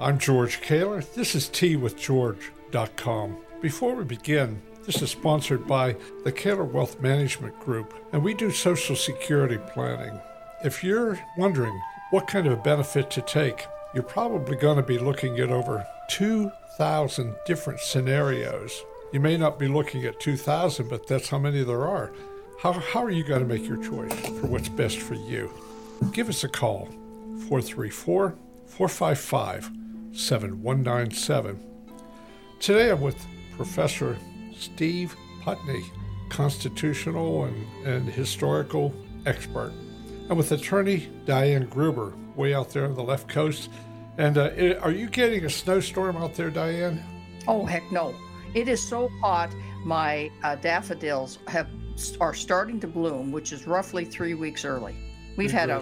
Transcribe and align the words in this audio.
I'm 0.00 0.16
George 0.16 0.60
Kaler. 0.60 1.02
This 1.02 1.34
is 1.34 1.48
teawithgeorge.com. 1.48 3.36
Before 3.60 3.96
we 3.96 4.04
begin, 4.04 4.62
this 4.86 5.02
is 5.02 5.10
sponsored 5.10 5.66
by 5.66 5.96
the 6.22 6.30
Kaler 6.30 6.62
Wealth 6.62 7.00
Management 7.00 7.58
Group, 7.58 7.92
and 8.12 8.22
we 8.22 8.32
do 8.32 8.52
Social 8.52 8.94
Security 8.94 9.58
planning. 9.72 10.20
If 10.64 10.84
you're 10.84 11.18
wondering 11.36 11.76
what 12.10 12.28
kind 12.28 12.46
of 12.46 12.52
a 12.52 12.62
benefit 12.62 13.10
to 13.10 13.22
take, 13.22 13.66
you're 13.92 14.04
probably 14.04 14.54
going 14.54 14.76
to 14.76 14.84
be 14.84 14.98
looking 14.98 15.40
at 15.40 15.50
over 15.50 15.84
2,000 16.10 17.34
different 17.44 17.80
scenarios. 17.80 18.84
You 19.12 19.18
may 19.18 19.36
not 19.36 19.58
be 19.58 19.66
looking 19.66 20.04
at 20.04 20.20
2,000, 20.20 20.88
but 20.88 21.08
that's 21.08 21.28
how 21.28 21.40
many 21.40 21.64
there 21.64 21.88
are. 21.88 22.12
How, 22.60 22.72
how 22.74 23.02
are 23.02 23.10
you 23.10 23.24
going 23.24 23.40
to 23.40 23.52
make 23.52 23.66
your 23.66 23.82
choice 23.82 24.14
for 24.38 24.46
what's 24.46 24.68
best 24.68 24.98
for 24.98 25.14
you? 25.14 25.52
Give 26.12 26.28
us 26.28 26.44
a 26.44 26.48
call, 26.48 26.86
434 27.48 28.36
455 28.68 29.87
7197. 30.18 31.60
Today 32.58 32.90
I'm 32.90 33.00
with 33.00 33.24
Professor 33.56 34.18
Steve 34.52 35.16
Putney, 35.42 35.84
constitutional 36.28 37.44
and, 37.44 37.86
and 37.86 38.08
historical 38.08 38.92
expert, 39.26 39.72
and 40.28 40.36
with 40.36 40.50
attorney 40.50 41.08
Diane 41.24 41.66
Gruber, 41.66 42.14
way 42.34 42.52
out 42.52 42.70
there 42.70 42.86
on 42.86 42.94
the 42.94 43.02
left 43.02 43.28
coast. 43.28 43.70
And 44.18 44.36
uh, 44.36 44.50
are 44.80 44.90
you 44.90 45.08
getting 45.08 45.44
a 45.44 45.50
snowstorm 45.50 46.16
out 46.16 46.34
there, 46.34 46.50
Diane? 46.50 47.00
Oh, 47.46 47.64
heck 47.64 47.90
no. 47.92 48.12
It 48.54 48.66
is 48.66 48.82
so 48.82 49.08
hot, 49.20 49.54
my 49.84 50.32
uh, 50.42 50.56
daffodils 50.56 51.38
have 51.46 51.68
are 52.20 52.34
starting 52.34 52.80
to 52.80 52.88
bloom, 52.88 53.30
which 53.30 53.52
is 53.52 53.66
roughly 53.66 54.04
three 54.04 54.34
weeks 54.34 54.64
early. 54.64 54.96
We've 55.38 55.52
had 55.52 55.70
a 55.70 55.80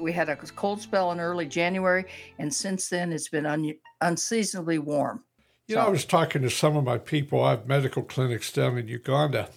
we 0.00 0.12
had 0.12 0.28
a 0.28 0.36
cold 0.36 0.80
spell 0.80 1.10
in 1.10 1.18
early 1.18 1.46
January, 1.46 2.04
and 2.38 2.54
since 2.54 2.88
then 2.88 3.12
it's 3.12 3.28
been 3.28 3.44
un, 3.44 3.74
unseasonably 4.00 4.78
warm. 4.78 5.24
You 5.66 5.74
so. 5.74 5.80
know, 5.80 5.88
I 5.88 5.90
was 5.90 6.04
talking 6.04 6.42
to 6.42 6.50
some 6.50 6.76
of 6.76 6.84
my 6.84 6.98
people. 6.98 7.42
I 7.42 7.50
have 7.50 7.66
medical 7.66 8.04
clinics 8.04 8.52
down 8.52 8.78
in 8.78 8.86
Uganda, 8.86 9.48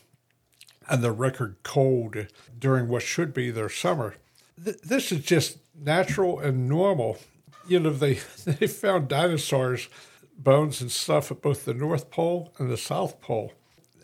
and 0.90 1.04
the 1.04 1.12
record 1.12 1.58
cold 1.62 2.16
during 2.58 2.88
what 2.88 3.04
should 3.04 3.32
be 3.32 3.52
their 3.52 3.70
summer. 3.70 4.16
Th- 4.64 4.82
this 4.82 5.12
is 5.12 5.24
just 5.24 5.60
natural 5.80 6.40
and 6.40 6.68
normal. 6.68 7.20
You 7.68 7.80
know, 7.80 7.92
they 7.92 8.16
they 8.46 8.66
found 8.66 9.08
dinosaurs 9.08 9.88
bones 10.36 10.82
and 10.82 10.92
stuff 10.92 11.30
at 11.30 11.44
both 11.44 11.66
the 11.66 11.76
North 11.76 12.10
Pole 12.10 12.54
and 12.58 12.72
the 12.72 12.78
South 12.78 13.22
Pole. 13.22 13.54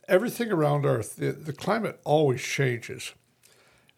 Everything 0.07 0.51
around 0.51 0.85
Earth, 0.85 1.15
the, 1.15 1.31
the 1.31 1.53
climate 1.53 1.99
always 2.03 2.41
changes. 2.41 3.13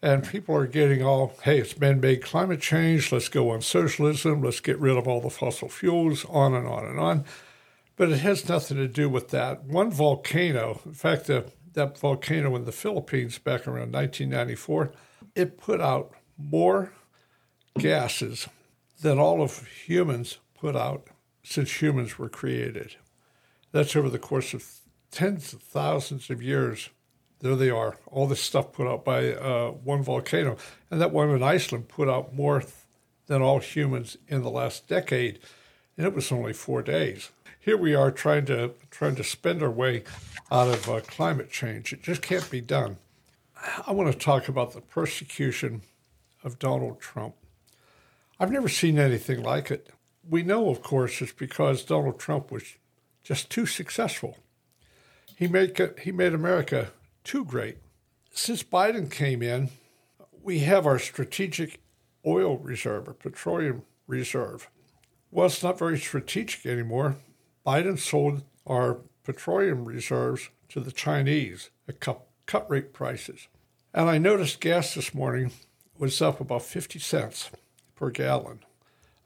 And 0.02 0.28
people 0.28 0.54
are 0.54 0.66
getting 0.66 1.02
all, 1.02 1.34
hey, 1.42 1.58
it's 1.58 1.78
man 1.78 2.00
made 2.00 2.22
climate 2.22 2.60
change. 2.60 3.10
Let's 3.10 3.28
go 3.28 3.50
on 3.50 3.62
socialism. 3.62 4.42
Let's 4.42 4.60
get 4.60 4.78
rid 4.78 4.96
of 4.96 5.08
all 5.08 5.20
the 5.20 5.30
fossil 5.30 5.68
fuels, 5.68 6.24
on 6.26 6.54
and 6.54 6.66
on 6.66 6.84
and 6.84 7.00
on. 7.00 7.24
But 7.96 8.10
it 8.10 8.18
has 8.18 8.48
nothing 8.48 8.76
to 8.76 8.88
do 8.88 9.08
with 9.08 9.30
that. 9.30 9.64
One 9.64 9.90
volcano, 9.90 10.80
in 10.84 10.92
fact, 10.92 11.26
the, 11.26 11.50
that 11.72 11.98
volcano 11.98 12.54
in 12.56 12.66
the 12.66 12.72
Philippines 12.72 13.38
back 13.38 13.66
around 13.66 13.92
1994, 13.92 14.92
it 15.34 15.58
put 15.58 15.80
out 15.80 16.12
more 16.36 16.92
gases 17.78 18.48
than 19.00 19.18
all 19.18 19.42
of 19.42 19.66
humans 19.66 20.38
put 20.54 20.76
out 20.76 21.08
since 21.42 21.80
humans 21.80 22.18
were 22.18 22.28
created. 22.28 22.96
That's 23.72 23.96
over 23.96 24.10
the 24.10 24.18
course 24.18 24.54
of 24.54 24.64
tens 25.10 25.52
of 25.52 25.62
thousands 25.62 26.30
of 26.30 26.42
years 26.42 26.90
there 27.40 27.56
they 27.56 27.70
are, 27.70 27.98
all 28.06 28.26
this 28.26 28.40
stuff 28.40 28.72
put 28.72 28.86
out 28.86 29.04
by 29.04 29.32
uh, 29.32 29.70
one 29.70 30.02
volcano. 30.02 30.56
And 30.90 31.00
that 31.00 31.12
one 31.12 31.30
in 31.30 31.42
Iceland 31.42 31.88
put 31.88 32.08
out 32.08 32.34
more 32.34 32.62
than 33.26 33.42
all 33.42 33.60
humans 33.60 34.16
in 34.28 34.42
the 34.42 34.50
last 34.50 34.88
decade, 34.88 35.38
and 35.96 36.06
it 36.06 36.14
was 36.14 36.32
only 36.32 36.52
four 36.52 36.82
days. 36.82 37.30
Here 37.58 37.76
we 37.76 37.94
are 37.94 38.10
trying 38.10 38.46
to 38.46 38.74
trying 38.90 39.16
to 39.16 39.24
spend 39.24 39.62
our 39.62 39.70
way 39.70 40.04
out 40.50 40.68
of 40.68 40.88
uh, 40.88 41.00
climate 41.00 41.50
change. 41.50 41.92
It 41.92 42.02
just 42.02 42.22
can't 42.22 42.48
be 42.48 42.60
done. 42.60 42.98
I 43.86 43.92
want 43.92 44.12
to 44.12 44.18
talk 44.18 44.48
about 44.48 44.72
the 44.72 44.80
persecution 44.80 45.82
of 46.44 46.58
Donald 46.58 47.00
Trump. 47.00 47.34
I've 48.38 48.52
never 48.52 48.68
seen 48.68 48.98
anything 48.98 49.42
like 49.42 49.70
it. 49.70 49.88
We 50.28 50.42
know, 50.42 50.68
of 50.68 50.82
course, 50.82 51.20
it's 51.20 51.32
because 51.32 51.82
Donald 51.82 52.20
Trump 52.20 52.52
was 52.52 52.76
just 53.24 53.50
too 53.50 53.66
successful. 53.66 54.38
He 55.34 55.48
made 55.48 55.76
he 56.02 56.12
made 56.12 56.34
America 56.34 56.92
too 57.26 57.44
great. 57.44 57.78
Since 58.32 58.62
Biden 58.62 59.10
came 59.10 59.42
in, 59.42 59.70
we 60.42 60.60
have 60.60 60.86
our 60.86 60.98
strategic 60.98 61.80
oil 62.24 62.56
reserve, 62.58 63.08
or 63.08 63.14
petroleum 63.14 63.82
reserve. 64.06 64.70
Well, 65.30 65.46
it's 65.46 65.62
not 65.62 65.78
very 65.78 65.98
strategic 65.98 66.64
anymore. 66.64 67.16
Biden 67.66 67.98
sold 67.98 68.42
our 68.66 68.98
petroleum 69.24 69.84
reserves 69.84 70.50
to 70.68 70.80
the 70.80 70.92
Chinese 70.92 71.70
at 71.88 71.98
cut, 71.98 72.20
cut 72.46 72.70
rate 72.70 72.92
prices. 72.92 73.48
And 73.92 74.08
I 74.08 74.18
noticed 74.18 74.60
gas 74.60 74.94
this 74.94 75.12
morning 75.12 75.50
was 75.98 76.22
up 76.22 76.40
about 76.40 76.62
50 76.62 77.00
cents 77.00 77.50
per 77.96 78.10
gallon. 78.10 78.60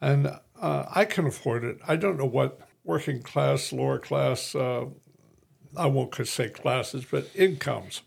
And 0.01 0.39
uh, 0.59 0.87
I 0.91 1.05
can 1.05 1.27
afford 1.27 1.65
it. 1.65 1.79
I 1.87 1.97
don't 1.97 2.19
know 2.19 2.25
what 2.25 2.61
working 2.83 3.21
class, 3.21 3.73
lower 3.73 3.99
class 3.99 4.55
uh, 4.55 4.87
I 5.77 5.87
won't 5.87 6.15
say 6.27 6.49
classes, 6.49 7.05
but 7.11 7.31
incomes. 7.35 8.03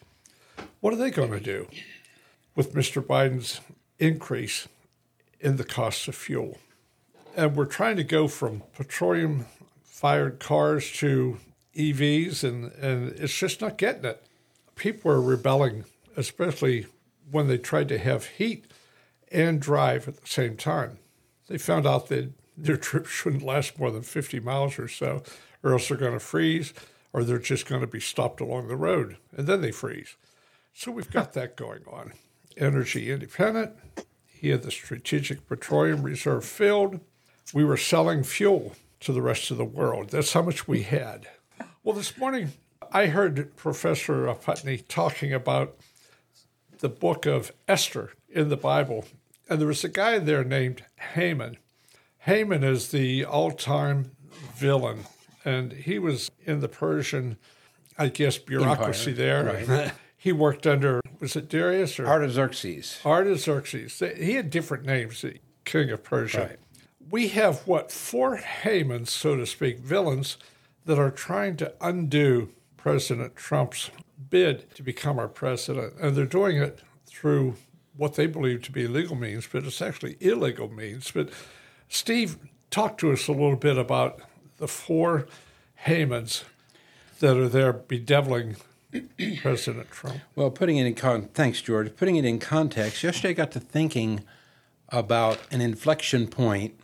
What 0.80 0.94
are 0.94 0.98
they 0.98 1.12
going 1.12 1.32
to 1.32 1.40
do 1.40 1.68
with 2.56 2.74
Mr. 2.74 3.02
Biden's 3.02 3.62
increase 4.00 4.68
in 5.40 5.56
the 5.56 5.64
cost 5.64 6.08
of 6.08 6.16
fuel? 6.16 6.58
And 7.36 7.56
we're 7.56 7.66
trying 7.66 7.96
to 7.98 8.04
go 8.04 8.28
from 8.28 8.64
petroleum 8.76 9.46
fired 9.84 10.40
cars 10.40 10.92
to 10.94 11.38
EVs, 11.76 12.44
and, 12.44 12.72
and 12.74 13.12
it's 13.14 13.38
just 13.38 13.62
not 13.62 13.78
getting 13.78 14.06
it. 14.06 14.26
People 14.76 15.12
are 15.12 15.22
rebelling, 15.22 15.86
especially 16.18 16.88
when 17.32 17.48
they 17.48 17.58
tried 17.58 17.88
to 17.90 17.98
have 17.98 18.26
heat 18.26 18.66
and 19.32 19.60
drive 19.60 20.08
at 20.08 20.18
the 20.18 20.28
same 20.28 20.58
time. 20.58 21.00
They 21.48 21.58
found 21.58 21.88
out 21.88 22.10
that 22.10 22.32
their 22.58 22.78
trip 22.78 23.08
shouldn't 23.08 23.42
last 23.42 23.80
more 23.80 23.90
than 23.90 24.04
50 24.04 24.42
miles 24.42 24.78
or 24.78 24.88
so, 24.88 25.24
or 25.64 25.72
else 25.72 25.88
they're 25.88 25.98
going 25.98 26.14
to 26.14 26.20
freeze 26.20 26.74
or 27.14 27.24
they're 27.24 27.40
just 27.40 27.68
going 27.68 27.82
to 27.82 27.88
be 27.88 28.00
stopped 28.00 28.42
along 28.42 28.68
the 28.68 28.76
road 28.76 29.18
and 29.38 29.48
then 29.48 29.62
they 29.62 29.72
freeze. 29.72 30.16
So 30.74 30.92
we've 30.92 31.12
got 31.12 31.34
that 31.34 31.56
going 31.56 31.84
on. 31.88 32.14
Energy 32.58 33.12
independent. 33.12 33.74
He 34.26 34.50
had 34.50 34.64
the 34.64 34.72
Strategic 34.72 35.48
Petroleum 35.48 36.02
Reserve 36.02 36.44
filled. 36.44 37.00
We 37.54 37.64
were 37.64 37.78
selling 37.78 38.24
fuel 38.24 38.74
to 39.02 39.14
the 39.14 39.22
rest 39.22 39.52
of 39.52 39.58
the 39.58 39.66
world. 39.66 40.10
That's 40.10 40.34
how 40.34 40.42
much 40.42 40.68
we 40.68 40.84
had. 40.84 41.28
Well, 41.84 41.96
this 41.96 42.18
morning 42.18 42.54
I 42.92 43.08
heard 43.08 43.56
Professor 43.56 44.34
Putney 44.34 44.78
talking 44.80 45.34
about 45.34 45.78
the 46.80 46.90
book 46.90 47.26
of 47.26 47.52
Esther 47.68 48.12
in 48.30 48.50
the 48.50 48.58
Bible, 48.58 49.06
and 49.50 49.60
there 49.60 49.68
was 49.68 49.84
a 49.84 49.90
guy 49.90 50.20
there 50.20 50.44
named 50.44 50.84
Haman. 51.14 51.58
Haman 52.20 52.64
is 52.64 52.92
the 52.92 53.24
all 53.24 53.52
time 53.52 54.12
villain 54.56 55.06
and 55.46 55.74
he 55.74 56.00
was 56.00 56.30
in 56.46 56.60
the 56.60 56.68
Persian, 56.68 57.38
I 57.98 58.08
guess, 58.08 58.38
bureaucracy 58.38 59.12
Empire, 59.12 59.44
there. 59.44 59.66
Right. 59.68 59.92
he 60.18 60.32
worked 60.32 60.66
under 60.66 61.02
was 61.20 61.36
it 61.36 61.50
Darius 61.50 62.00
or 62.00 62.08
Artaxerxes? 62.08 63.00
Artaxerxes. 63.06 64.02
He 64.18 64.34
had 64.34 64.50
different 64.50 64.86
names, 64.86 65.22
the 65.22 65.40
king 65.64 65.90
of 65.90 66.04
Persia. 66.04 66.40
Right. 66.40 66.60
We 67.10 67.30
have 67.30 67.66
what 67.68 67.92
four 67.92 68.38
Hamans, 68.38 69.08
so 69.08 69.38
to 69.38 69.46
speak, 69.46 69.80
villains 69.80 70.38
that 70.86 71.00
are 71.00 71.12
trying 71.12 71.56
to 71.58 71.74
undo 71.80 72.50
President 72.76 73.36
Trump's 73.36 73.90
bid 74.30 74.74
to 74.76 74.84
become 74.84 75.20
our 75.20 75.28
president, 75.28 75.94
and 76.02 76.16
they're 76.16 76.26
doing 76.26 76.58
it 76.58 76.80
through 77.06 77.56
what 77.96 78.16
they 78.16 78.28
believe 78.28 78.62
to 78.64 78.72
be 78.72 78.88
legal 78.88 79.16
means, 79.16 79.48
but 79.50 79.64
it's 79.64 79.82
actually 79.82 80.18
illegal 80.20 80.70
means. 80.70 81.12
But 81.12 81.30
Steve, 81.88 82.38
talk 82.70 82.98
to 82.98 83.12
us 83.12 83.28
a 83.28 83.32
little 83.32 83.56
bit 83.56 83.78
about 83.78 84.20
the 84.58 84.68
four 84.68 85.28
Hamans 85.86 86.44
that 87.20 87.38
are 87.38 87.50
there 87.50 87.74
bedeviling 87.74 88.58
President 89.42 89.90
Trump. 89.92 90.20
Well, 90.36 90.52
putting 90.52 90.78
it 90.78 90.86
in 90.86 90.96
con- 90.96 91.30
thanks, 91.34 91.62
George. 91.62 91.96
Putting 91.96 92.16
it 92.16 92.26
in 92.26 92.40
context, 92.40 93.04
yesterday 93.04 93.30
I 93.30 93.34
got 93.34 93.52
to 93.52 93.60
thinking 93.60 94.24
about 94.90 95.40
an 95.52 95.62
inflection 95.62 96.28
point. 96.28 96.80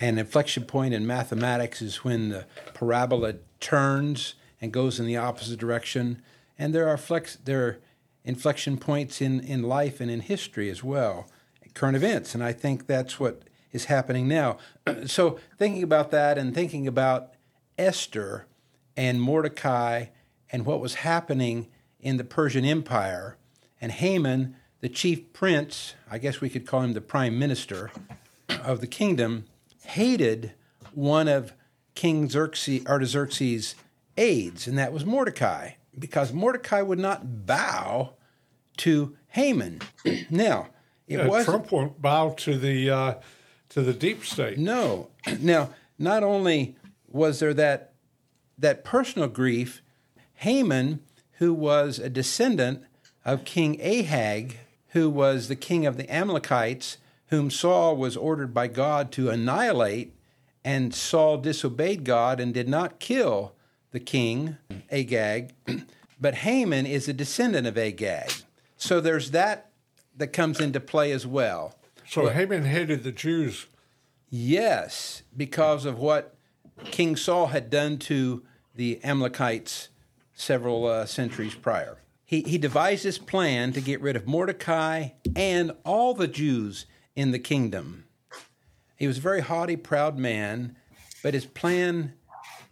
An 0.00 0.18
inflection 0.18 0.64
point 0.64 0.94
in 0.94 1.06
mathematics 1.06 1.82
is 1.82 2.04
when 2.04 2.28
the 2.28 2.46
parabola 2.74 3.34
turns 3.60 4.34
and 4.60 4.72
goes 4.72 5.00
in 5.00 5.06
the 5.06 5.16
opposite 5.16 5.58
direction. 5.58 6.22
And 6.58 6.74
there 6.74 6.88
are 6.88 6.96
flex 6.96 7.36
there 7.36 7.66
are 7.66 7.78
inflection 8.24 8.76
points 8.76 9.20
in, 9.20 9.40
in 9.40 9.62
life 9.62 10.00
and 10.00 10.10
in 10.10 10.20
history 10.20 10.68
as 10.68 10.84
well, 10.84 11.28
current 11.74 11.96
events. 11.96 12.34
And 12.34 12.44
I 12.44 12.52
think 12.52 12.86
that's 12.86 13.18
what 13.18 13.42
is 13.72 13.86
happening 13.86 14.28
now. 14.28 14.58
so 15.06 15.38
thinking 15.58 15.82
about 15.82 16.10
that 16.10 16.38
and 16.38 16.54
thinking 16.54 16.86
about 16.86 17.34
Esther 17.76 18.46
and 18.96 19.20
Mordecai 19.20 20.06
and 20.50 20.64
what 20.64 20.80
was 20.80 20.96
happening 20.96 21.68
in 22.00 22.16
the 22.16 22.24
Persian 22.24 22.64
Empire, 22.64 23.36
and 23.80 23.92
Haman, 23.92 24.56
the 24.80 24.88
chief 24.88 25.32
prince, 25.32 25.94
I 26.10 26.18
guess 26.18 26.40
we 26.40 26.48
could 26.48 26.66
call 26.66 26.82
him 26.82 26.92
the 26.92 27.00
prime 27.00 27.38
minister 27.38 27.90
of 28.48 28.80
the 28.80 28.86
kingdom, 28.86 29.46
hated 29.82 30.52
one 30.94 31.28
of 31.28 31.52
King 31.94 32.28
Xerxes, 32.28 32.86
Artaxerxes' 32.86 33.74
aides, 34.16 34.66
and 34.66 34.78
that 34.78 34.92
was 34.92 35.04
Mordecai, 35.04 35.72
because 35.98 36.32
Mordecai 36.32 36.82
would 36.82 36.98
not 36.98 37.46
bow 37.46 38.14
to 38.78 39.16
Haman. 39.28 39.80
now, 40.30 40.68
it 41.06 41.18
Yeah, 41.18 41.26
was 41.26 41.44
Trump 41.44 41.72
won't 41.72 42.00
bow 42.00 42.30
to 42.38 42.56
the 42.56 42.90
uh, 42.90 43.14
to 43.70 43.82
the 43.82 43.92
deep 43.92 44.24
state. 44.24 44.58
no. 44.58 45.08
Now, 45.40 45.70
not 45.98 46.22
only 46.22 46.76
was 47.08 47.40
there 47.40 47.54
that 47.54 47.92
that 48.58 48.84
personal 48.84 49.28
grief, 49.28 49.82
Haman, 50.34 51.00
who 51.38 51.54
was 51.54 51.98
a 51.98 52.08
descendant 52.08 52.82
of 53.24 53.44
King 53.44 53.80
Agag, 53.80 54.58
who 54.88 55.08
was 55.08 55.48
the 55.48 55.56
king 55.56 55.86
of 55.86 55.96
the 55.96 56.12
Amalekites, 56.12 56.98
whom 57.28 57.50
Saul 57.50 57.96
was 57.96 58.16
ordered 58.16 58.52
by 58.52 58.66
God 58.66 59.12
to 59.12 59.30
annihilate, 59.30 60.14
and 60.64 60.94
Saul 60.94 61.38
disobeyed 61.38 62.04
God 62.04 62.40
and 62.40 62.52
did 62.52 62.68
not 62.68 62.98
kill 62.98 63.54
the 63.92 64.00
king, 64.00 64.56
Agag. 64.90 65.54
But 66.20 66.34
Haman 66.34 66.84
is 66.84 67.06
a 67.06 67.12
descendant 67.12 67.68
of 67.68 67.78
Agag. 67.78 68.32
So 68.76 69.00
there's 69.00 69.30
that 69.30 69.70
that 70.16 70.32
comes 70.32 70.58
into 70.58 70.80
play 70.80 71.12
as 71.12 71.24
well. 71.24 71.77
So 72.08 72.28
Haman 72.28 72.64
hated 72.64 73.02
the 73.02 73.12
Jews. 73.12 73.66
Yes, 74.30 75.22
because 75.36 75.84
of 75.84 75.98
what 75.98 76.34
King 76.86 77.16
Saul 77.16 77.48
had 77.48 77.68
done 77.68 77.98
to 77.98 78.42
the 78.74 78.98
Amalekites 79.04 79.90
several 80.32 80.86
uh, 80.86 81.04
centuries 81.04 81.54
prior. 81.54 81.98
He, 82.24 82.42
he 82.42 82.56
devised 82.58 83.04
this 83.04 83.18
plan 83.18 83.72
to 83.72 83.80
get 83.80 84.00
rid 84.00 84.16
of 84.16 84.26
Mordecai 84.26 85.10
and 85.34 85.72
all 85.84 86.14
the 86.14 86.28
Jews 86.28 86.86
in 87.14 87.32
the 87.32 87.38
kingdom. 87.38 88.04
He 88.96 89.06
was 89.06 89.18
a 89.18 89.22
very 89.22 89.40
haughty, 89.40 89.76
proud 89.76 90.18
man, 90.18 90.76
but 91.22 91.34
his 91.34 91.46
plan 91.46 92.14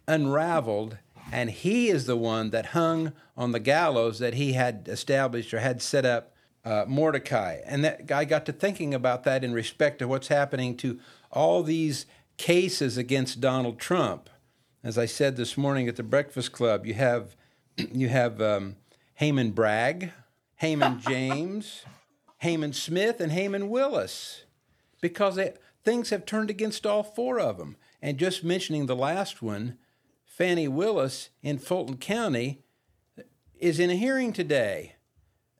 unraveled, 0.07 0.97
and 1.31 1.49
he 1.49 1.89
is 1.89 2.05
the 2.05 2.17
one 2.17 2.49
that 2.51 2.67
hung 2.67 3.13
on 3.35 3.51
the 3.51 3.59
gallows 3.59 4.19
that 4.19 4.35
he 4.35 4.53
had 4.53 4.87
established 4.87 5.53
or 5.53 5.59
had 5.59 5.81
set 5.81 6.05
up 6.05 6.33
uh, 6.67 6.85
Mordecai. 6.85 7.59
And 7.65 7.85
that 7.85 8.07
guy 8.07 8.25
got 8.25 8.45
to 8.47 8.51
thinking 8.51 8.93
about 8.93 9.23
that 9.23 9.41
in 9.41 9.53
respect 9.53 9.99
to 9.99 10.07
what's 10.07 10.27
happening 10.27 10.75
to 10.77 10.99
all 11.31 11.63
these 11.63 12.05
cases 12.35 12.97
against 12.97 13.39
Donald 13.39 13.79
Trump. 13.79 14.29
As 14.83 14.97
I 14.97 15.05
said 15.05 15.37
this 15.37 15.57
morning 15.57 15.87
at 15.87 15.95
the 15.95 16.03
Breakfast 16.03 16.51
Club, 16.51 16.85
you 16.85 16.93
have 16.95 17.37
you 17.77 18.09
have 18.09 18.41
um, 18.41 18.75
Haman 19.15 19.51
Bragg, 19.51 20.11
Haman 20.55 20.99
James, 21.07 21.85
Haman 22.39 22.73
Smith, 22.73 23.21
and 23.21 23.31
Haman 23.31 23.69
Willis, 23.69 24.43
because 24.99 25.35
they, 25.35 25.53
things 25.85 26.09
have 26.09 26.25
turned 26.25 26.49
against 26.49 26.85
all 26.85 27.01
four 27.01 27.39
of 27.39 27.57
them. 27.57 27.77
And 28.01 28.17
just 28.17 28.43
mentioning 28.43 28.87
the 28.87 28.95
last 28.95 29.41
one, 29.41 29.77
Fani 30.25 30.67
Willis 30.67 31.29
in 31.41 31.59
Fulton 31.59 31.95
County, 31.95 32.61
is 33.57 33.79
in 33.79 33.89
a 33.89 33.95
hearing 33.95 34.33
today, 34.33 34.96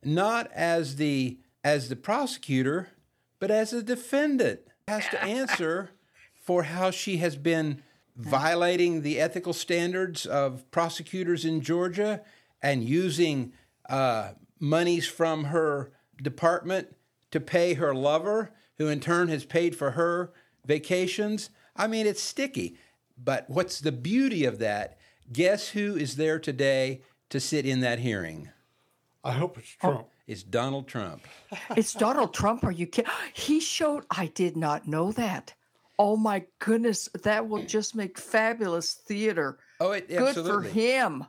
not 0.04 0.50
as 0.52 0.96
the 0.96 1.38
as 1.64 1.88
the 1.88 1.96
prosecutor, 1.96 2.88
but 3.40 3.50
as 3.50 3.72
a 3.72 3.82
defendant. 3.82 4.60
Has 4.86 5.06
to 5.08 5.22
answer 5.24 5.90
for 6.42 6.64
how 6.64 6.90
she 6.90 7.18
has 7.18 7.36
been 7.36 7.82
violating 8.16 9.02
the 9.02 9.20
ethical 9.20 9.52
standards 9.52 10.26
of 10.26 10.68
prosecutors 10.70 11.44
in 11.44 11.60
Georgia 11.60 12.22
and 12.60 12.82
using 12.82 13.52
uh, 13.88 14.30
monies 14.58 15.06
from 15.06 15.44
her 15.44 15.92
department 16.20 16.96
to 17.30 17.40
pay 17.40 17.74
her 17.74 17.94
lover, 17.94 18.52
who 18.78 18.88
in 18.88 19.00
turn 19.00 19.28
has 19.28 19.44
paid 19.44 19.76
for 19.76 19.92
her 19.92 20.32
vacations. 20.64 21.50
I 21.76 21.86
mean, 21.86 22.06
it's 22.06 22.22
sticky. 22.22 22.76
But 23.16 23.48
what's 23.48 23.80
the 23.80 23.92
beauty 23.92 24.44
of 24.44 24.58
that? 24.58 24.98
Guess 25.32 25.70
who 25.70 25.96
is 25.96 26.16
there 26.16 26.38
today 26.38 27.02
to 27.30 27.40
sit 27.40 27.66
in 27.66 27.80
that 27.80 27.98
hearing? 27.98 28.50
I 29.24 29.32
hope 29.32 29.58
it's 29.58 29.76
oh. 29.82 29.90
Trump. 29.92 30.08
It's 30.26 30.42
Donald 30.42 30.86
Trump. 30.88 31.22
It's 31.74 31.94
Donald 31.94 32.34
Trump. 32.34 32.62
Are 32.62 32.70
you 32.70 32.86
kidding? 32.86 33.10
He 33.32 33.60
showed. 33.60 34.04
I 34.10 34.26
did 34.26 34.56
not 34.56 34.86
know 34.86 35.10
that. 35.12 35.54
Oh 35.98 36.16
my 36.16 36.44
goodness, 36.58 37.08
that 37.24 37.48
will 37.48 37.64
just 37.64 37.94
make 37.96 38.18
fabulous 38.18 38.92
theater. 38.92 39.58
Oh, 39.80 39.92
it, 39.92 40.08
Good 40.08 40.28
absolutely. 40.28 40.68
for 40.68 40.74
him. 40.74 41.24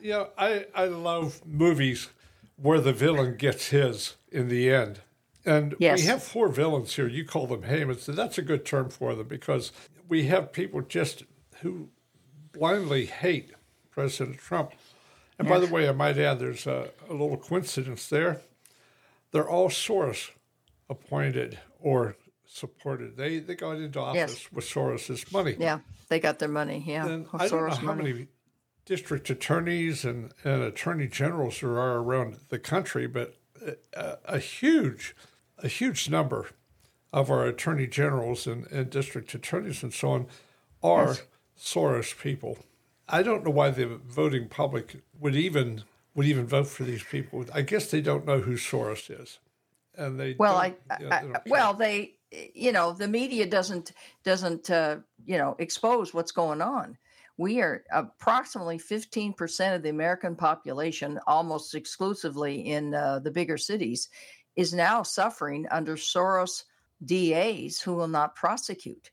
You 0.00 0.10
know, 0.10 0.28
I, 0.36 0.66
I 0.74 0.84
love 0.84 1.40
movies 1.46 2.10
where 2.56 2.80
the 2.80 2.92
villain 2.92 3.36
gets 3.36 3.68
his 3.68 4.16
in 4.30 4.48
the 4.48 4.70
end. 4.70 5.00
And 5.44 5.74
Yes. 5.78 6.00
we 6.00 6.06
have 6.06 6.22
four 6.22 6.48
villains 6.48 6.94
here. 6.94 7.08
You 7.08 7.24
call 7.24 7.46
them 7.46 7.62
Hamans, 7.62 8.08
and 8.08 8.18
that's 8.18 8.36
a 8.38 8.42
good 8.42 8.64
term 8.66 8.90
for 8.90 9.14
them 9.14 9.28
because 9.28 9.72
we 10.08 10.26
have 10.26 10.52
people 10.52 10.82
just 10.82 11.22
who 11.62 11.88
blindly 12.52 13.06
hate 13.06 13.52
President 13.90 14.38
Trump. 14.38 14.72
And 15.38 15.48
by 15.48 15.58
the 15.58 15.66
way, 15.66 15.88
I 15.88 15.92
might 15.92 16.16
add, 16.18 16.38
there's 16.38 16.66
a, 16.66 16.90
a 17.08 17.12
little 17.12 17.36
coincidence 17.36 18.08
there. 18.08 18.40
They're 19.32 19.48
all 19.48 19.68
Soros 19.68 20.30
appointed 20.88 21.58
or 21.80 22.16
supported. 22.46 23.16
They 23.16 23.38
they 23.40 23.54
got 23.54 23.76
into 23.76 24.00
office 24.00 24.16
Yes. 24.44 24.52
with 24.52 24.64
Soros's 24.64 25.30
money. 25.32 25.56
Yeah, 25.58 25.80
they 26.08 26.20
got 26.20 26.38
their 26.38 26.48
money. 26.48 26.82
Yeah, 26.86 27.06
And 27.06 27.26
I 27.34 27.48
don't 27.48 27.68
know 27.68 27.74
how 27.74 27.82
money. 27.94 28.12
many 28.12 28.26
district 28.86 29.28
attorneys 29.28 30.04
and, 30.04 30.32
and 30.44 30.62
attorney 30.62 31.08
generals 31.08 31.60
there 31.60 31.78
are 31.78 31.98
around 31.98 32.38
the 32.48 32.58
country, 32.58 33.06
but 33.06 33.34
uh, 33.66 33.72
a, 33.94 34.36
a 34.36 34.38
huge, 34.38 35.14
a 35.58 35.68
huge 35.68 36.08
number 36.08 36.48
of 37.12 37.30
our 37.30 37.44
attorney 37.46 37.86
generals 37.88 38.46
and, 38.46 38.66
and 38.70 38.88
district 38.88 39.34
attorneys 39.34 39.82
and 39.82 39.92
so 39.92 40.10
on 40.10 40.26
are 40.82 41.08
Yes. 41.08 41.22
Soros 41.58 42.16
people. 42.18 42.58
I 43.08 43.22
don't 43.22 43.44
know 43.44 43.50
why 43.50 43.70
the 43.70 44.00
voting 44.08 44.48
public 44.48 45.02
would 45.20 45.36
even 45.36 45.84
would 46.14 46.26
even 46.26 46.46
vote 46.46 46.66
for 46.66 46.84
these 46.84 47.02
people. 47.02 47.44
I 47.52 47.62
guess 47.62 47.90
they 47.90 48.00
don't 48.00 48.26
know 48.26 48.40
who 48.40 48.54
Soros 48.54 49.10
is, 49.10 49.38
and 49.96 50.18
they 50.18 50.34
Well, 50.38 50.56
I, 50.56 50.74
yeah, 51.00 51.08
I, 51.10 51.20
they 51.20 51.32
don't 51.32 51.48
well, 51.48 51.74
they, 51.74 52.14
you 52.30 52.72
know, 52.72 52.92
the 52.92 53.08
media 53.08 53.46
doesn't 53.46 53.92
doesn't 54.24 54.70
uh, 54.70 54.96
you 55.24 55.38
know 55.38 55.54
expose 55.58 56.12
what's 56.12 56.32
going 56.32 56.60
on. 56.60 56.98
We 57.38 57.60
are 57.60 57.84
approximately 57.92 58.78
15% 58.78 59.74
of 59.74 59.82
the 59.82 59.90
American 59.90 60.34
population, 60.34 61.20
almost 61.26 61.74
exclusively 61.74 62.68
in 62.68 62.94
uh, 62.94 63.18
the 63.18 63.30
bigger 63.30 63.58
cities, 63.58 64.08
is 64.56 64.72
now 64.72 65.02
suffering 65.02 65.66
under 65.70 65.96
Soros 65.96 66.64
DAs 67.04 67.78
who 67.78 67.94
will 67.94 68.08
not 68.08 68.34
prosecute. 68.34 69.10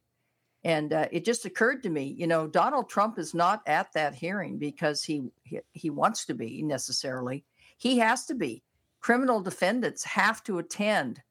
And 0.63 0.93
uh, 0.93 1.07
it 1.11 1.25
just 1.25 1.45
occurred 1.45 1.83
to 1.83 1.89
me, 1.89 2.15
you 2.17 2.25
know, 2.25 2.47
Donald 2.47 2.89
Trump 2.89 3.19
is 3.19 3.33
not 3.33 3.61
at 3.67 3.91
that 3.93 4.15
hearing 4.15 4.57
because 4.57 5.03
he 5.03 5.29
he, 5.43 5.59
he 5.73 5.89
wants 5.89 6.25
to 6.25 6.33
be 6.33 6.61
necessarily. 6.63 7.43
He 7.77 7.97
has 7.97 8.25
to 8.27 8.35
be. 8.35 8.63
Criminal 9.01 9.41
defendants 9.41 10.03
have 10.05 10.43
to 10.45 10.59
attend 10.59 11.21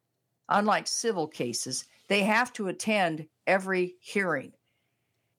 unlike 0.53 0.87
civil 0.87 1.27
cases, 1.27 1.87
they 2.09 2.23
have 2.23 2.53
to 2.53 2.69
attend 2.69 3.27
every 3.47 3.97
hearing. 4.01 4.53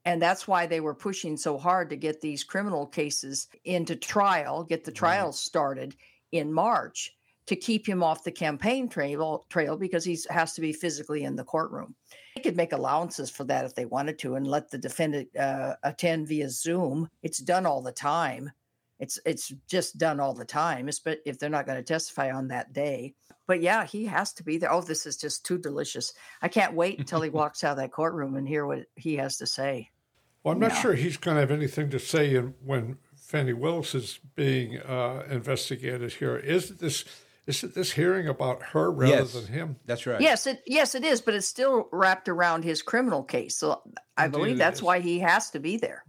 And 0.05 0.21
that's 0.21 0.47
why 0.47 0.65
they 0.65 0.81
were 0.81 0.95
pushing 0.95 1.37
so 1.37 1.57
hard 1.57 1.89
to 1.89 1.95
get 1.95 2.19
these 2.19 2.43
criminal 2.43 2.85
cases 2.85 3.47
into 3.63 3.95
trial, 3.95 4.63
get 4.63 4.83
the 4.83 4.91
trials 4.91 5.39
started 5.39 5.95
in 6.33 6.51
March 6.51 7.13
to 7.45 7.55
keep 7.55 7.87
him 7.87 8.03
off 8.03 8.23
the 8.23 8.31
campaign 8.31 8.89
trail, 8.89 9.45
trail 9.49 9.77
because 9.77 10.03
he 10.03 10.17
has 10.29 10.53
to 10.53 10.61
be 10.61 10.73
physically 10.73 11.23
in 11.23 11.35
the 11.35 11.43
courtroom. 11.43 11.95
They 12.35 12.41
could 12.41 12.57
make 12.57 12.73
allowances 12.73 13.29
for 13.29 13.43
that 13.45 13.65
if 13.65 13.75
they 13.75 13.85
wanted 13.85 14.17
to 14.19 14.35
and 14.35 14.47
let 14.47 14.71
the 14.71 14.77
defendant 14.77 15.35
uh, 15.35 15.75
attend 15.83 16.27
via 16.27 16.49
Zoom. 16.49 17.09
It's 17.21 17.37
done 17.37 17.65
all 17.65 17.81
the 17.81 17.91
time. 17.91 18.51
It's 18.99 19.19
it's 19.25 19.51
just 19.67 19.97
done 19.97 20.19
all 20.19 20.33
the 20.33 20.45
time, 20.45 20.87
if 21.25 21.37
they're 21.39 21.49
not 21.49 21.65
going 21.65 21.77
to 21.77 21.83
testify 21.83 22.31
on 22.31 22.47
that 22.49 22.73
day. 22.73 23.13
But 23.47 23.61
yeah, 23.61 23.85
he 23.85 24.05
has 24.05 24.31
to 24.33 24.43
be 24.43 24.57
there. 24.57 24.71
Oh, 24.71 24.81
this 24.81 25.05
is 25.05 25.17
just 25.17 25.45
too 25.45 25.57
delicious. 25.57 26.13
I 26.41 26.47
can't 26.47 26.73
wait 26.73 26.99
until 26.99 27.21
he 27.21 27.29
walks 27.41 27.63
out 27.63 27.71
of 27.71 27.77
that 27.77 27.91
courtroom 27.91 28.35
and 28.35 28.47
hear 28.47 28.65
what 28.65 28.85
he 28.95 29.17
has 29.17 29.37
to 29.37 29.45
say. 29.47 29.89
Well, 30.43 30.53
I'm 30.53 30.59
not 30.59 30.71
No. 30.73 30.79
sure 30.79 30.93
he's 30.93 31.17
going 31.17 31.35
to 31.35 31.41
have 31.41 31.51
anything 31.51 31.89
to 31.89 31.99
say 31.99 32.35
in, 32.35 32.53
when 32.63 32.97
Fani 33.15 33.53
Willis 33.53 33.93
is 33.95 34.19
being 34.35 34.79
uh, 34.79 35.25
investigated 35.29 36.13
here. 36.13 36.37
Is 36.37 36.77
this 36.77 37.03
is 37.45 37.63
it 37.63 37.75
this 37.75 37.91
hearing 37.91 38.27
about 38.27 38.61
her 38.61 38.89
rather 38.91 39.11
Yes. 39.13 39.33
than 39.33 39.47
him? 39.47 39.75
That's 39.85 40.05
right. 40.05 40.21
Yes, 40.21 40.47
it 40.47 40.61
yes 40.65 40.95
it 40.95 41.03
is, 41.03 41.21
but 41.21 41.33
it's 41.33 41.47
still 41.47 41.87
wrapped 41.91 42.29
around 42.29 42.63
his 42.63 42.81
criminal 42.81 43.23
case. 43.23 43.55
So 43.55 43.81
I 44.17 44.25
Indeed 44.25 44.37
believe 44.37 44.57
that's 44.57 44.79
is. 44.79 44.83
why 44.83 44.99
he 44.99 45.19
has 45.19 45.49
to 45.51 45.59
be 45.59 45.77
there. 45.77 46.03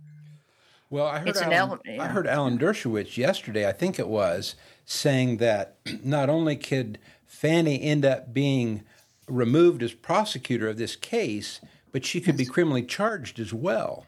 Well, 0.91 1.07
I 1.07 1.19
heard 1.19 1.29
It's 1.29 1.41
an 1.41 1.53
Alan, 1.53 1.81
element, 1.87 2.01
I 2.01 2.07
heard 2.07 2.27
Alan 2.29 2.57
Dershowitz 2.59 3.17
yesterday, 3.17 3.67
I 3.69 3.73
think 3.73 3.99
it 3.99 4.07
was, 4.07 4.55
saying 4.85 5.39
that 5.39 5.77
not 6.05 6.29
only 6.29 6.57
could 6.57 6.99
Fani 7.27 7.83
end 7.83 8.05
up 8.05 8.33
being 8.33 8.85
removed 9.27 9.83
as 9.83 9.93
prosecutor 9.93 10.69
of 10.69 10.77
this 10.77 10.95
case, 10.95 11.61
but 11.91 12.05
she 12.05 12.21
could 12.21 12.37
be 12.37 12.45
criminally 12.45 12.83
charged 12.85 13.41
as 13.41 13.53
well. 13.53 14.07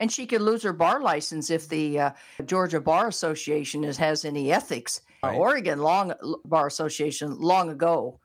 And 0.00 0.10
she 0.10 0.26
could 0.26 0.40
lose 0.40 0.62
her 0.62 0.72
bar 0.72 1.00
license 1.00 1.50
if 1.50 1.68
the 1.68 2.00
uh, 2.00 2.10
Georgia 2.44 2.80
Bar 2.80 3.08
Association 3.08 3.84
is, 3.84 3.96
has 3.96 4.24
any 4.24 4.52
ethics. 4.52 5.02
Right. 5.22 5.36
Oregon 5.36 5.80
long 5.80 6.12
Bar 6.44 6.66
Association 6.66 7.38
long 7.40 7.70
ago 7.70 8.20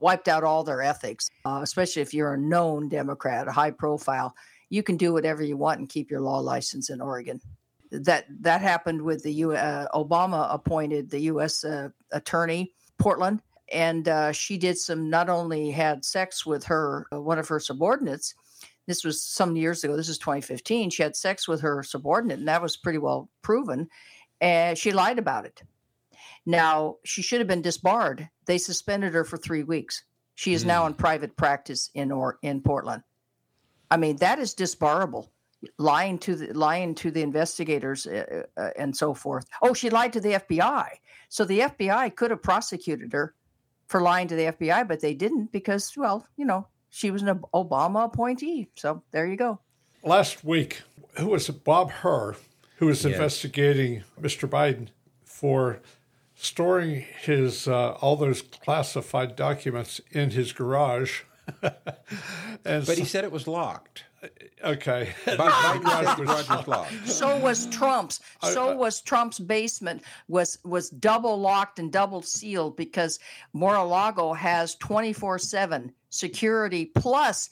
wiped 0.00 0.28
out 0.28 0.44
all 0.44 0.62
their 0.64 0.82
ethics, 0.82 1.30
uh, 1.44 1.60
especially 1.62 2.02
if 2.02 2.12
you're 2.12 2.34
a 2.34 2.38
known 2.38 2.88
Democrat, 2.88 3.48
a 3.48 3.52
high 3.52 3.70
profile. 3.70 4.34
you 4.68 4.82
can 4.82 4.96
do 4.96 5.12
whatever 5.12 5.42
you 5.44 5.56
want 5.56 5.78
and 5.78 5.88
keep 5.88 6.10
your 6.10 6.20
law 6.20 6.38
license 6.38 6.90
in 6.90 7.00
Oregon. 7.00 7.40
That 7.92 8.24
that 8.40 8.60
happened 8.60 9.00
with 9.00 9.22
the 9.22 9.32
U. 9.32 9.52
Uh, 9.52 9.86
Obama 9.94 10.52
appointed 10.52 11.08
the 11.08 11.20
U.S. 11.32 11.62
Uh, 11.64 11.90
attorney 12.10 12.72
Portland, 12.98 13.40
and 13.72 14.08
uh, 14.08 14.32
she 14.32 14.58
did 14.58 14.76
some. 14.76 15.08
Not 15.08 15.28
only 15.28 15.70
had 15.70 16.04
sex 16.04 16.44
with 16.44 16.64
her 16.64 17.06
uh, 17.12 17.20
one 17.20 17.38
of 17.38 17.46
her 17.46 17.60
subordinates. 17.60 18.34
This 18.86 19.04
was 19.04 19.22
some 19.22 19.56
years 19.56 19.82
ago. 19.82 19.96
This 19.96 20.08
is 20.08 20.18
2015. 20.18 20.90
She 20.90 21.02
had 21.02 21.16
sex 21.16 21.48
with 21.48 21.60
her 21.60 21.82
subordinate, 21.82 22.38
and 22.38 22.48
that 22.48 22.62
was 22.62 22.76
pretty 22.76 22.98
well 22.98 23.28
proven. 23.42 23.88
And 24.40 24.78
she 24.78 24.92
lied 24.92 25.18
about 25.18 25.44
it. 25.44 25.62
Now 26.44 26.96
she 27.04 27.22
should 27.22 27.40
have 27.40 27.48
been 27.48 27.62
disbarred. 27.62 28.28
They 28.46 28.58
suspended 28.58 29.14
her 29.14 29.24
for 29.24 29.36
three 29.36 29.64
weeks. 29.64 30.04
She 30.36 30.52
is 30.52 30.62
mm. 30.62 30.68
now 30.68 30.86
in 30.86 30.94
private 30.94 31.36
practice 31.36 31.90
in 31.94 32.12
or 32.12 32.38
in 32.42 32.60
Portland. 32.60 33.02
I 33.90 33.96
mean, 33.96 34.16
that 34.16 34.38
is 34.38 34.54
disbarable. 34.54 35.28
Lying 35.78 36.18
to 36.18 36.36
the 36.36 36.52
lying 36.52 36.94
to 36.96 37.10
the 37.10 37.22
investigators 37.22 38.06
uh, 38.06 38.44
uh, 38.56 38.60
uh 38.60 38.70
and 38.78 38.94
so 38.94 39.14
forth. 39.14 39.46
Oh, 39.62 39.74
she 39.74 39.90
lied 39.90 40.12
to 40.12 40.20
the 40.20 40.34
FBI. 40.34 40.88
So 41.28 41.44
the 41.44 41.60
FBI 41.60 42.14
could 42.14 42.30
have 42.30 42.42
prosecuted 42.42 43.12
her 43.12 43.34
for 43.88 44.00
lying 44.02 44.28
to 44.28 44.36
the 44.36 44.46
FBI, 44.46 44.86
but 44.86 45.00
they 45.00 45.14
didn't 45.14 45.50
because, 45.50 45.92
well, 45.96 46.26
you 46.36 46.44
know, 46.44 46.66
she 46.90 47.10
was 47.10 47.22
an 47.22 47.40
Obama 47.54 48.04
appointee. 48.04 48.68
So 48.74 49.02
there 49.12 49.26
you 49.26 49.36
go. 49.36 49.60
Last 50.02 50.44
week, 50.44 50.82
who 51.18 51.28
was 51.28 51.48
it? 51.48 51.64
Bob 51.64 51.90
Hur, 51.90 52.36
who 52.76 52.86
was 52.86 53.04
yes. 53.04 53.14
investigating 53.14 54.04
Mr. 54.20 54.48
Biden 54.48 54.88
for 55.24 55.80
storing 56.34 57.04
his 57.22 57.66
uh, 57.66 57.92
all 58.00 58.16
those 58.16 58.42
classified 58.42 59.34
documents 59.36 60.00
in 60.10 60.30
his 60.30 60.52
garage. 60.52 61.22
but 61.60 62.04
so, 62.64 62.94
he 62.94 63.04
said 63.04 63.24
it 63.24 63.32
was 63.32 63.46
locked. 63.46 64.04
Okay. 64.64 65.14
so 67.04 67.38
was 67.38 67.66
Trump's. 67.66 68.20
So 68.42 68.74
was 68.76 69.00
Trump's 69.00 69.38
basement 69.38 70.02
was 70.28 70.58
was 70.64 70.90
double 70.90 71.38
locked 71.38 71.78
and 71.78 71.92
double 71.92 72.22
sealed 72.22 72.76
because 72.76 73.18
Mar-a-Lago 73.52 74.32
has 74.32 74.74
24/7 74.76 75.92
security 76.16 76.86
plus 76.86 77.50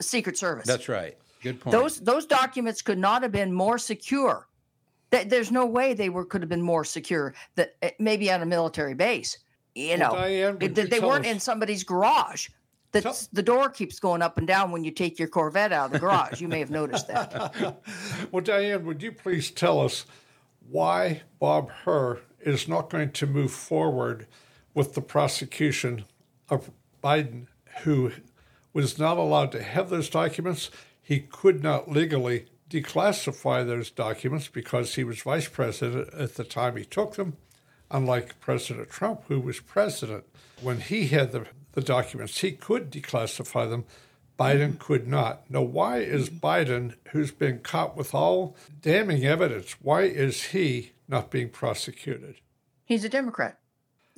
Secret 0.00 0.36
Service. 0.38 0.66
That's 0.66 0.88
right. 0.88 1.16
Good 1.42 1.60
point. 1.60 1.72
Those 1.72 2.00
those 2.00 2.26
documents 2.26 2.82
could 2.82 2.98
not 2.98 3.22
have 3.22 3.32
been 3.32 3.52
more 3.52 3.78
secure 3.78 4.48
there's 5.10 5.50
no 5.50 5.66
way 5.66 5.94
they 5.94 6.08
were 6.08 6.24
could 6.24 6.42
have 6.42 6.48
been 6.48 6.62
more 6.62 6.84
secure. 6.84 7.34
That 7.56 7.76
eh, 7.82 7.90
maybe 7.98 8.30
on 8.30 8.42
a 8.42 8.46
military 8.46 8.94
base, 8.94 9.38
you 9.74 9.96
know, 9.96 10.12
well, 10.12 10.22
Diane, 10.22 10.58
they, 10.58 10.68
they 10.68 11.00
weren't 11.00 11.26
us? 11.26 11.32
in 11.32 11.40
somebody's 11.40 11.84
garage. 11.84 12.48
The, 12.92 13.02
tell- 13.02 13.16
the 13.32 13.42
door 13.42 13.68
keeps 13.68 13.98
going 13.98 14.22
up 14.22 14.38
and 14.38 14.46
down 14.46 14.70
when 14.70 14.82
you 14.82 14.90
take 14.90 15.18
your 15.18 15.28
Corvette 15.28 15.72
out 15.72 15.86
of 15.86 15.92
the 15.92 15.98
garage. 15.98 16.40
you 16.40 16.48
may 16.48 16.58
have 16.58 16.70
noticed 16.70 17.06
that. 17.08 17.82
well, 18.32 18.42
Diane, 18.42 18.84
would 18.86 19.02
you 19.02 19.12
please 19.12 19.50
tell 19.50 19.80
us 19.80 20.06
why 20.70 21.22
Bob 21.38 21.70
Hur 21.84 22.20
is 22.40 22.66
not 22.66 22.88
going 22.88 23.12
to 23.12 23.26
move 23.26 23.52
forward 23.52 24.26
with 24.72 24.94
the 24.94 25.02
prosecution 25.02 26.06
of 26.48 26.70
Biden, 27.04 27.47
who 27.82 28.12
was 28.72 28.98
not 28.98 29.16
allowed 29.16 29.52
to 29.52 29.62
have 29.62 29.90
those 29.90 30.10
documents? 30.10 30.70
He 31.00 31.20
could 31.20 31.62
not 31.62 31.90
legally 31.90 32.46
declassify 32.70 33.66
those 33.66 33.90
documents 33.90 34.48
because 34.48 34.94
he 34.94 35.04
was 35.04 35.22
vice 35.22 35.48
president 35.48 36.12
at 36.14 36.34
the 36.34 36.44
time 36.44 36.76
he 36.76 36.84
took 36.84 37.14
them, 37.14 37.36
unlike 37.90 38.38
President 38.40 38.90
Trump, 38.90 39.22
who 39.28 39.40
was 39.40 39.60
president. 39.60 40.24
When 40.60 40.80
he 40.80 41.06
had 41.06 41.32
the, 41.32 41.46
the 41.72 41.80
documents, 41.80 42.40
he 42.40 42.52
could 42.52 42.90
declassify 42.90 43.68
them. 43.70 43.84
Biden 44.38 44.78
could 44.78 45.08
not. 45.08 45.50
Now, 45.50 45.62
why 45.62 45.98
is 45.98 46.30
Biden, 46.30 46.94
who's 47.10 47.32
been 47.32 47.58
caught 47.58 47.96
with 47.96 48.14
all 48.14 48.56
damning 48.82 49.24
evidence, 49.24 49.72
why 49.80 50.02
is 50.02 50.44
he 50.44 50.92
not 51.08 51.30
being 51.30 51.48
prosecuted? 51.48 52.36
He's 52.84 53.04
a 53.04 53.08
Democrat. 53.08 53.58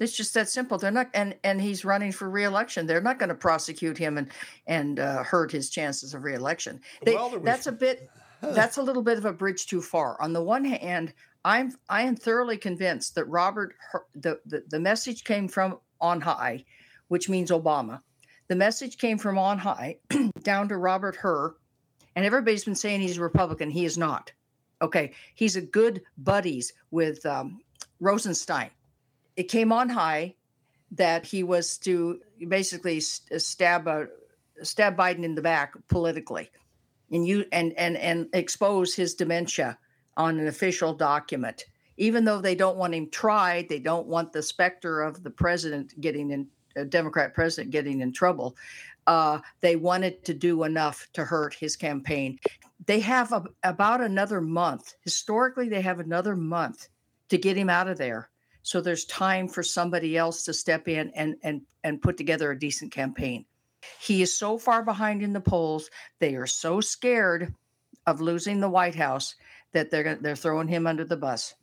It's 0.00 0.16
just 0.16 0.32
that 0.34 0.48
simple. 0.48 0.78
They're 0.78 0.90
not, 0.90 1.10
and 1.12 1.36
and 1.44 1.60
he's 1.60 1.84
running 1.84 2.10
for 2.10 2.28
reelection. 2.28 2.86
They're 2.86 3.02
not 3.02 3.18
going 3.18 3.28
to 3.28 3.34
prosecute 3.34 3.98
him 3.98 4.16
and 4.16 4.28
and 4.66 4.98
uh, 4.98 5.22
hurt 5.22 5.52
his 5.52 5.68
chances 5.68 6.14
of 6.14 6.24
reelection. 6.24 6.80
They, 7.04 7.14
well, 7.14 7.30
was, 7.30 7.42
that's 7.42 7.66
a 7.66 7.72
bit 7.72 8.10
that's 8.40 8.78
a 8.78 8.82
little 8.82 9.02
bit 9.02 9.18
of 9.18 9.26
a 9.26 9.32
bridge 9.32 9.66
too 9.66 9.82
far. 9.82 10.20
On 10.20 10.32
the 10.32 10.42
one 10.42 10.64
hand, 10.64 11.12
I'm 11.44 11.74
I 11.88 12.02
am 12.02 12.16
thoroughly 12.16 12.56
convinced 12.56 13.14
that 13.14 13.26
Robert 13.26 13.74
the, 14.14 14.40
the 14.46 14.64
the 14.68 14.80
message 14.80 15.22
came 15.24 15.48
from 15.48 15.78
on 16.00 16.22
high, 16.22 16.64
which 17.08 17.28
means 17.28 17.50
Obama. 17.50 18.00
The 18.48 18.56
message 18.56 18.96
came 18.96 19.18
from 19.18 19.38
on 19.38 19.58
high 19.58 19.98
down 20.42 20.68
to 20.70 20.78
Robert 20.78 21.14
Hur, 21.16 21.54
and 22.16 22.24
everybody's 22.24 22.64
been 22.64 22.74
saying 22.74 23.02
he's 23.02 23.18
a 23.18 23.22
Republican. 23.22 23.70
He 23.70 23.84
is 23.84 23.98
not. 23.98 24.32
Okay, 24.82 25.12
he's 25.34 25.56
a 25.56 25.60
good 25.60 26.00
buddies 26.16 26.72
with 26.90 27.24
um, 27.26 27.60
Rosenstein. 28.00 28.70
It 29.40 29.48
came 29.48 29.72
on 29.72 29.88
high 29.88 30.34
that 30.90 31.24
he 31.24 31.44
was 31.44 31.78
to 31.78 32.20
basically 32.48 33.00
stab 33.00 33.88
a, 33.88 34.08
stab 34.62 34.98
Biden 34.98 35.24
in 35.24 35.34
the 35.34 35.40
back 35.40 35.72
politically. 35.88 36.50
And 37.10 37.26
you 37.26 37.46
and 37.50 37.72
and 37.78 37.96
and 37.96 38.28
expose 38.34 38.94
his 38.94 39.14
dementia 39.14 39.78
on 40.18 40.38
an 40.38 40.46
official 40.46 40.92
document. 40.92 41.64
Even 41.96 42.26
though 42.26 42.42
they 42.42 42.54
don't 42.54 42.76
want 42.76 42.94
him 42.94 43.08
tried 43.08 43.70
they 43.70 43.78
don't 43.78 44.06
want 44.06 44.34
the 44.34 44.42
specter 44.42 45.00
of 45.00 45.22
the 45.22 45.30
president 45.30 45.98
getting 46.02 46.32
in 46.32 46.46
a 46.76 46.84
democrat 46.84 47.32
president 47.32 47.72
getting 47.72 48.02
in 48.02 48.12
trouble 48.12 48.54
uh, 49.06 49.40
they 49.62 49.74
wanted 49.74 50.22
to 50.26 50.34
do 50.34 50.64
enough 50.64 51.08
to 51.14 51.24
hurt 51.24 51.54
his 51.54 51.76
campaign. 51.76 52.38
They 52.84 53.00
have 53.00 53.32
a, 53.32 53.44
about 53.62 54.02
another 54.02 54.42
month 54.42 54.96
historically 55.00 55.70
they 55.70 55.80
have 55.80 55.98
another 55.98 56.36
month 56.36 56.88
to 57.30 57.38
get 57.38 57.56
him 57.56 57.70
out 57.70 57.88
of 57.88 57.96
there 57.96 58.29
so 58.62 58.80
there's 58.80 59.04
time 59.06 59.48
for 59.48 59.62
somebody 59.62 60.16
else 60.16 60.44
to 60.44 60.52
step 60.52 60.88
in 60.88 61.10
and 61.10 61.36
and 61.42 61.62
and 61.84 62.02
put 62.02 62.16
together 62.16 62.50
a 62.50 62.58
decent 62.58 62.92
campaign 62.92 63.44
he 64.00 64.22
is 64.22 64.36
so 64.36 64.58
far 64.58 64.82
behind 64.82 65.22
in 65.22 65.32
the 65.32 65.40
polls. 65.40 65.90
They 66.18 66.34
are 66.34 66.46
so 66.46 66.80
scared 66.80 67.54
of 68.06 68.20
losing 68.20 68.60
the 68.60 68.68
White 68.68 68.94
House 68.94 69.34
that 69.72 69.90
they're 69.90 70.16
they're 70.16 70.36
throwing 70.36 70.68
him 70.68 70.86
under 70.86 71.04
the 71.04 71.16
bus. 71.16 71.54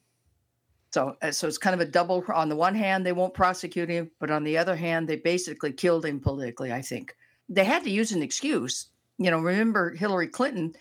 So, 0.91 1.17
uh, 1.21 1.31
so 1.31 1.47
it's 1.47 1.57
kind 1.57 1.73
of 1.73 1.81
a 1.81 1.91
double. 1.91 2.23
On 2.33 2.49
the 2.49 2.55
one 2.55 2.75
hand, 2.75 3.05
they 3.05 3.11
won't 3.11 3.33
prosecute 3.33 3.89
him, 3.89 4.11
but 4.19 4.31
on 4.31 4.43
the 4.43 4.57
other 4.57 4.75
hand, 4.75 5.07
they 5.07 5.17
basically 5.17 5.73
killed 5.73 6.05
him 6.05 6.19
politically. 6.19 6.71
I 6.71 6.81
think 6.81 7.15
they 7.49 7.65
had 7.65 7.83
to 7.83 7.89
use 7.89 8.11
an 8.11 8.23
excuse. 8.23 8.87
You 9.17 9.31
know, 9.31 9.39
remember 9.39 9.93
Hillary 9.95 10.27
Clinton? 10.27 10.73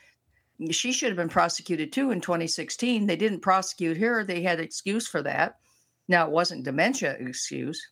She 0.71 0.93
should 0.93 1.09
have 1.09 1.17
been 1.17 1.29
prosecuted 1.29 1.93
too 1.93 2.13
in 2.13 2.21
2016. 2.21 3.07
They 3.07 3.17
didn't 3.17 3.41
prosecute 3.41 3.99
her. 3.99 4.25
They 4.25 4.43
had 4.43 4.61
excuse 4.61 5.07
for 5.07 5.23
that. 5.23 5.57
Now 6.09 6.27
it 6.27 6.33
wasn't 6.33 6.65
dementia 6.65 7.13
excuse 7.19 7.89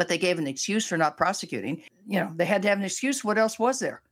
but 0.00 0.08
they 0.08 0.18
gave 0.18 0.38
an 0.38 0.46
excuse 0.46 0.86
for 0.86 0.96
not 0.96 1.16
prosecuting. 1.16 1.82
You 2.06 2.20
know, 2.20 2.32
they 2.34 2.44
had 2.44 2.62
to 2.62 2.68
have 2.68 2.78
an 2.78 2.84
excuse. 2.84 3.24
What 3.24 3.38
else 3.38 3.58
was 3.58 3.78
there? 3.78 4.02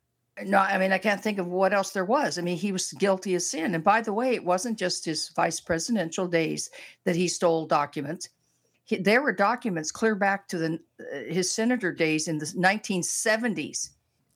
No, 0.45 0.59
I 0.59 0.79
mean, 0.79 0.93
I 0.93 0.99
can't 0.99 1.23
think 1.23 1.39
of 1.39 1.47
what 1.47 1.73
else 1.73 1.91
there 1.91 2.05
was. 2.05 2.39
I 2.39 2.43
mean, 2.43 2.57
he 2.57 2.73
was 2.73 2.93
guilty 2.93 3.35
of 3.35 3.43
sin. 3.43 3.75
And 3.75 3.83
by 3.83 4.03
the 4.03 4.13
way, 4.13 4.35
it 4.35 4.45
wasn't 4.45 4.79
just 4.79 5.05
his 5.05 5.31
vice 5.31 5.61
presidential 5.61 6.29
days 6.29 6.71
that 7.05 7.17
he 7.17 7.27
stole 7.27 7.67
documents. 7.67 8.29
He, 8.85 8.99
there 8.99 9.23
were 9.23 9.33
documents 9.33 9.91
clear 9.91 10.15
back 10.15 10.47
to 10.49 10.59
the 10.59 10.81
uh, 11.01 11.33
his 11.33 11.51
senator 11.51 11.93
days 11.93 12.29
in 12.29 12.39
the 12.39 12.47
1970s. 12.47 13.91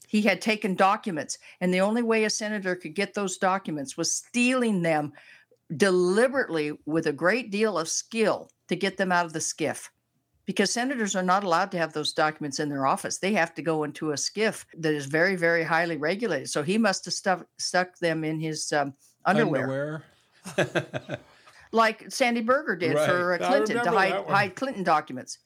He 0.09 0.23
had 0.23 0.41
taken 0.41 0.75
documents, 0.75 1.39
and 1.61 1.73
the 1.73 1.81
only 1.81 2.03
way 2.03 2.25
a 2.25 2.31
senator 2.31 2.75
could 2.77 2.95
get 2.95 3.15
those 3.15 3.39
documents 3.39 3.97
was 3.97 4.15
stealing 4.15 4.83
them 4.83 5.13
deliberately 5.77 6.73
with 6.87 7.07
a 7.07 7.13
great 7.13 7.51
deal 7.51 7.79
of 7.79 7.89
skill 7.89 8.51
to 8.69 8.77
get 8.77 8.97
them 8.97 9.13
out 9.13 9.27
of 9.27 9.33
the 9.33 9.39
SCIF 9.39 9.89
because 10.45 10.73
senators 10.73 11.15
are 11.15 11.23
not 11.23 11.45
allowed 11.45 11.71
to 11.71 11.79
have 11.79 11.93
those 11.93 12.13
documents 12.13 12.59
in 12.59 12.69
their 12.69 12.87
office. 12.87 13.19
They 13.19 13.33
have 13.33 13.55
to 13.55 13.63
go 13.63 13.85
into 13.85 14.11
a 14.11 14.15
SCIF 14.15 14.65
that 14.79 14.93
is 14.93 15.07
very, 15.07 15.37
very 15.37 15.63
highly 15.63 15.97
regulated. 15.97 16.51
So 16.51 16.63
he 16.63 16.79
must 16.79 17.05
have 17.05 17.15
stuck, 17.15 17.47
stuck 17.59 17.99
them 17.99 18.25
in 18.25 18.41
his 18.41 18.73
um, 18.73 18.95
underwear. 19.25 20.05
underwear. 20.57 21.19
like 21.73 22.11
Sandy 22.11 22.41
Berger 22.41 22.77
did 22.77 22.95
right. 22.95 23.09
for 23.09 23.35
uh, 23.35 23.39
Clinton 23.47 23.85
to 23.85 23.91
hide, 23.91 24.27
hide 24.27 24.57
Clinton 24.57 24.83
documents. 24.83 25.39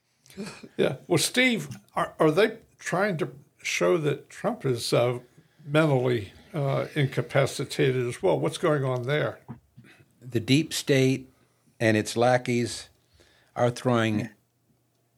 Yeah. 0.76 0.97
Well, 1.06 1.18
Steve, 1.18 1.68
are, 1.95 2.14
are 2.18 2.30
they 2.30 2.59
trying 2.78 3.16
to 3.18 3.30
show 3.62 3.99
that 3.99 4.30
Trump 4.30 4.64
is 4.64 4.92
uh, 4.92 5.18
mentally 5.64 6.33
uh, 6.54 6.87
incapacitated 6.95 8.06
as 8.06 8.23
well? 8.23 8.38
What's 8.40 8.59
going 8.59 8.85
on 8.85 9.02
there? 9.02 9.38
The 10.28 10.40
deep 10.40 10.73
state 10.73 11.30
and 11.78 11.97
its 11.97 12.16
lackeys 12.16 12.88
are 13.54 13.71
throwing 13.71 14.30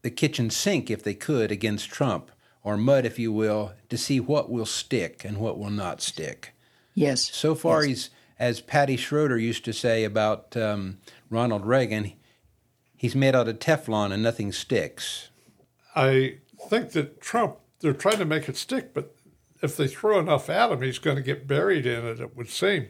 the 0.03 0.11
kitchen 0.11 0.51
sink, 0.51 0.91
if 0.91 1.03
they 1.03 1.15
could, 1.15 1.51
against 1.51 1.91
Trump, 1.91 2.31
or 2.63 2.77
mud, 2.77 3.05
if 3.05 3.19
you 3.19 3.33
will, 3.33 3.73
to 3.89 3.97
see 3.97 4.21
what 4.21 4.51
will 4.51 4.67
stick 4.67 5.25
and 5.25 5.39
what 5.39 5.59
will 5.59 5.71
not 5.71 6.01
stick. 6.01 6.55
Yes. 6.95 7.35
So 7.35 7.55
far, 7.55 7.83
yes. 7.83 7.89
he's, 7.89 8.11
as 8.39 8.61
Patty 8.61 8.97
Schroeder 8.97 9.39
used 9.39 9.65
to 9.65 9.73
say 9.73 10.05
about 10.05 10.57
um, 10.57 10.99
Ronald 11.31 11.65
Reagan, 11.67 12.13
he's 12.97 13.15
made 13.15 13.35
out 13.35 13.49
of 13.49 13.59
Teflon 13.59 14.13
and 14.13 14.23
nothing 14.23 14.53
sticks. 14.53 15.31
I 15.97 16.39
think 16.69 16.93
that 16.93 17.21
Trump, 17.21 17.57
they're 17.81 17.93
trying 17.93 18.19
to 18.19 18.25
make 18.25 18.49
it 18.49 18.57
stick, 18.57 18.93
but 18.95 19.15
if 19.63 19.77
they 19.77 19.89
throw 19.89 20.19
enough 20.19 20.49
at 20.49 20.71
him, 20.71 20.83
he's 20.83 20.99
going 20.99 21.17
to 21.17 21.23
get 21.23 21.49
buried 21.49 21.87
in 21.87 22.05
it. 22.05 22.21
It 22.21 22.37
would 22.37 22.49
seem. 22.49 22.89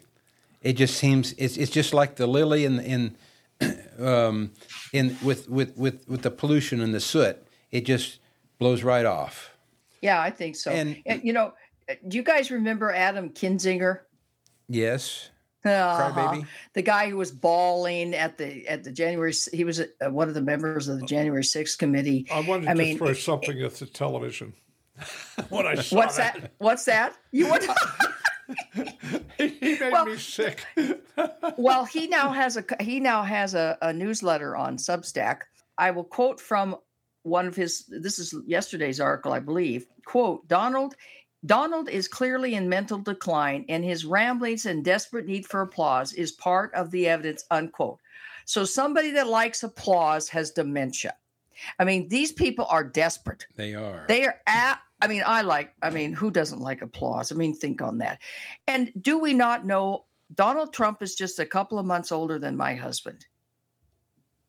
It 0.62 0.74
just 0.74 0.96
seems 0.96 1.32
it's 1.38 1.56
it's 1.56 1.70
just 1.70 1.94
like 1.94 2.16
the 2.16 2.26
lily 2.26 2.64
in 2.64 2.80
in 2.80 3.16
um, 3.98 4.52
in 4.92 5.16
with, 5.22 5.48
with 5.48 5.76
with 5.76 6.08
with 6.08 6.22
the 6.22 6.30
pollution 6.30 6.80
and 6.80 6.94
the 6.94 7.00
soot. 7.00 7.36
It 7.70 7.82
just 7.84 8.18
blows 8.58 8.82
right 8.82 9.06
off. 9.06 9.54
Yeah, 10.00 10.20
I 10.20 10.30
think 10.30 10.56
so. 10.56 10.70
And, 10.70 11.02
and 11.06 11.22
you 11.24 11.32
know, 11.32 11.54
do 12.06 12.16
you 12.16 12.22
guys 12.22 12.50
remember 12.50 12.92
Adam 12.92 13.30
Kinzinger? 13.30 14.00
Yes. 14.68 15.30
Uh-huh. 15.64 16.42
The 16.74 16.82
guy 16.82 17.10
who 17.10 17.16
was 17.16 17.32
bawling 17.32 18.14
at 18.14 18.38
the 18.38 18.66
at 18.68 18.84
the 18.84 18.92
January, 18.92 19.34
he 19.52 19.64
was 19.64 19.80
a, 19.80 19.88
uh, 20.00 20.10
one 20.10 20.28
of 20.28 20.34
the 20.34 20.40
members 20.40 20.88
of 20.88 21.00
the 21.00 21.06
January 21.06 21.42
6th 21.42 21.76
committee. 21.78 22.26
I 22.32 22.40
wanted 22.40 22.68
I 22.68 22.72
to 22.72 22.78
mean, 22.78 22.96
throw 22.96 23.12
something 23.12 23.60
at 23.62 23.74
the 23.74 23.86
television 23.86 24.54
when 25.48 25.66
I 25.66 25.74
saw 25.74 25.96
What's 25.96 26.16
that? 26.16 26.40
that? 26.40 26.52
What's 26.58 26.84
that? 26.84 27.16
You 27.32 27.48
want? 27.48 27.66
he 29.38 29.78
made 29.78 29.92
well, 29.92 30.06
me 30.06 30.16
sick. 30.16 30.64
well, 31.58 31.84
he 31.84 32.06
now 32.06 32.30
has 32.30 32.56
a 32.56 32.64
he 32.80 33.00
now 33.00 33.22
has 33.22 33.54
a, 33.54 33.76
a 33.82 33.92
newsletter 33.92 34.56
on 34.56 34.76
Substack. 34.76 35.42
I 35.76 35.90
will 35.90 36.04
quote 36.04 36.40
from 36.40 36.76
one 37.22 37.46
of 37.46 37.54
his. 37.54 37.84
This 37.88 38.18
is 38.18 38.34
yesterday's 38.46 39.00
article, 39.00 39.32
I 39.32 39.40
believe. 39.40 39.86
Quote: 40.04 40.46
Donald 40.48 40.94
Donald 41.46 41.88
is 41.88 42.08
clearly 42.08 42.54
in 42.54 42.68
mental 42.68 42.98
decline, 42.98 43.64
and 43.68 43.84
his 43.84 44.04
ramblings 44.04 44.66
and 44.66 44.84
desperate 44.84 45.26
need 45.26 45.46
for 45.46 45.62
applause 45.62 46.12
is 46.12 46.32
part 46.32 46.74
of 46.74 46.90
the 46.90 47.06
evidence, 47.06 47.44
unquote. 47.50 48.00
So 48.44 48.64
somebody 48.64 49.10
that 49.12 49.28
likes 49.28 49.62
applause 49.62 50.28
has 50.30 50.50
dementia. 50.50 51.14
I 51.78 51.84
mean, 51.84 52.08
these 52.08 52.32
people 52.32 52.66
are 52.68 52.84
desperate. 52.84 53.46
They 53.56 53.74
are. 53.74 54.04
They 54.08 54.24
are 54.24 54.40
at, 54.46 54.80
I 55.00 55.06
mean, 55.06 55.22
I 55.24 55.42
like, 55.42 55.74
I 55.82 55.90
mean, 55.90 56.12
who 56.12 56.30
doesn't 56.30 56.60
like 56.60 56.82
applause? 56.82 57.30
I 57.30 57.36
mean, 57.36 57.54
think 57.54 57.80
on 57.80 57.98
that. 57.98 58.20
And 58.66 58.92
do 59.00 59.18
we 59.18 59.32
not 59.32 59.64
know 59.64 60.06
Donald 60.34 60.72
Trump 60.72 61.02
is 61.02 61.14
just 61.14 61.38
a 61.38 61.46
couple 61.46 61.78
of 61.78 61.86
months 61.86 62.10
older 62.10 62.38
than 62.38 62.56
my 62.56 62.74
husband? 62.74 63.26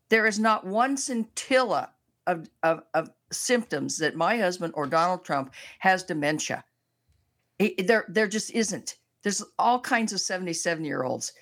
There 0.10 0.26
is 0.26 0.40
not 0.40 0.66
one 0.66 0.98
scintilla 0.98 1.92
of, 2.26 2.50
of, 2.64 2.82
of 2.96 3.12
symptoms 3.32 3.98
that 3.98 4.16
my 4.16 4.38
husband 4.38 4.74
or 4.76 4.88
Donald 4.88 5.24
Trump 5.24 5.54
has 5.80 6.04
dementia. 6.04 6.64
There, 7.60 8.06
there 8.08 8.28
just 8.28 8.52
isn't. 8.52 8.96
There's 9.22 9.44
all 9.60 9.80
kinds 9.80 10.14
of 10.14 10.22
77 10.22 10.84
year 10.84 11.04
olds, 11.04 11.34